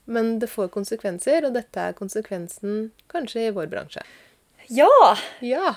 Men 0.10 0.38
det 0.42 0.50
får 0.50 0.72
konsekvenser, 0.74 1.46
og 1.46 1.54
dette 1.58 1.90
er 1.90 1.98
konsekvensen 1.98 2.90
kanskje 3.12 3.48
i 3.48 3.52
vår 3.54 3.70
bransje. 3.70 4.02
Ja! 4.74 4.90
Ja. 5.46 5.76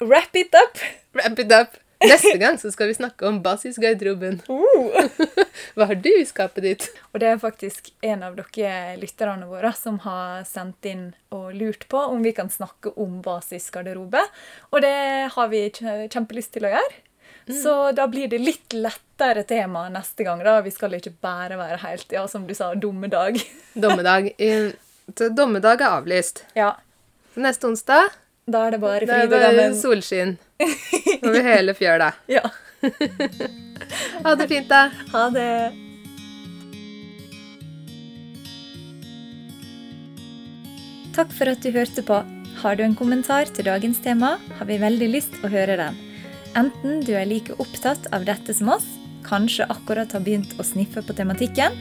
Wrap 0.00 0.36
it 0.36 0.56
up! 0.56 0.80
Wrap 1.16 1.38
it 1.44 1.52
up! 1.52 1.76
Neste 2.04 2.36
gang 2.38 2.58
så 2.60 2.70
skal 2.72 2.90
vi 2.90 2.96
snakke 2.96 3.24
om 3.28 3.38
basisgarderoben. 3.44 4.42
Uh. 4.48 4.96
Hva 5.76 5.88
har 5.88 5.96
du 6.00 6.10
i 6.12 6.26
skapet 6.28 6.64
ditt? 6.66 6.88
Og 7.12 7.20
det 7.22 7.30
er 7.30 7.40
faktisk 7.40 7.88
en 8.04 8.24
av 8.26 8.36
dere 8.36 8.96
lytterne 9.00 9.48
våre 9.48 9.72
som 9.76 9.98
har 10.04 10.44
sendt 10.48 10.88
inn 10.88 11.06
og 11.32 11.54
lurt 11.56 11.88
på 11.92 12.00
om 12.12 12.20
vi 12.24 12.34
kan 12.36 12.52
snakke 12.52 12.92
om 13.00 13.22
basisgarderobe. 13.24 14.20
Og 14.72 14.84
det 14.84 14.96
har 15.36 15.52
vi 15.52 15.66
kjempelyst 15.72 16.52
til 16.56 16.68
å 16.68 16.76
gjøre. 16.76 17.02
Så 17.46 17.92
da 17.94 18.08
blir 18.10 18.28
det 18.28 18.40
litt 18.42 18.74
lettere 18.74 19.44
tema 19.46 19.84
neste 19.92 20.24
gang. 20.26 20.42
da. 20.42 20.60
Vi 20.64 20.72
skal 20.74 20.96
ikke 20.98 21.12
bare 21.22 21.56
være 21.56 21.78
helt, 21.84 22.10
ja, 22.12 22.26
som 22.28 22.46
du 22.46 22.54
sa, 22.54 22.72
dommedag. 22.74 23.38
Dommedag. 23.74 24.32
Så 25.14 25.28
dommedag 25.30 25.80
er 25.80 26.00
avlyst. 26.00 26.44
Ja, 26.58 26.74
neste 27.36 27.68
onsdag 27.68 28.10
da 28.46 28.60
er 28.68 28.76
det 28.76 28.78
bare 28.78 29.06
fryd 29.08 29.32
og 29.34 29.40
gammen. 29.42 29.72
solskinn 29.74 30.36
over 31.26 31.42
hele 31.42 31.74
fjøla. 31.74 32.12
Ja. 32.30 32.44
Ha 34.24 34.32
det 34.34 34.46
fint, 34.50 34.66
da. 34.70 34.86
Ha 35.12 35.24
det. 35.30 35.50
Takk 41.16 41.30
for 41.36 41.50
at 41.52 41.62
du 41.62 41.70
hørte 41.74 42.02
på. 42.06 42.18
Har 42.62 42.78
du 42.78 42.82
en 42.86 42.96
kommentar 42.98 43.50
til 43.54 43.68
dagens 43.68 44.00
tema, 44.02 44.36
har 44.58 44.68
vi 44.68 44.78
veldig 44.80 45.08
lyst 45.12 45.36
å 45.44 45.50
høre 45.52 45.76
den. 45.80 45.98
Enten 46.56 47.02
du 47.04 47.12
er 47.12 47.28
like 47.28 47.52
opptatt 47.60 48.06
av 48.16 48.24
dette 48.24 48.54
som 48.56 48.70
oss, 48.72 48.86
kanskje 49.26 49.66
akkurat 49.72 50.14
har 50.16 50.24
begynt 50.24 50.54
å 50.56 50.64
sniffe 50.64 51.02
på 51.04 51.16
tematikken, 51.18 51.76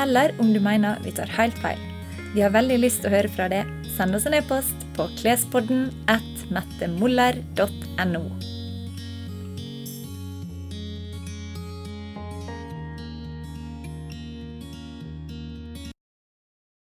eller 0.00 0.32
om 0.40 0.54
du 0.54 0.60
mener 0.64 1.02
vi 1.04 1.12
tar 1.12 1.28
helt 1.36 1.58
feil. 1.60 1.80
Vi 2.34 2.42
har 2.42 2.54
veldig 2.54 2.80
lyst 2.80 3.02
til 3.02 3.12
å 3.12 3.14
høre 3.18 3.30
fra 3.30 3.50
deg. 3.52 3.68
Send 3.94 4.16
oss 4.16 4.26
en 4.26 4.34
e-post 4.40 4.88
på 4.96 5.06
klespodden 5.20 5.90
at 6.10 6.48
mettemoller.no. 6.50 8.26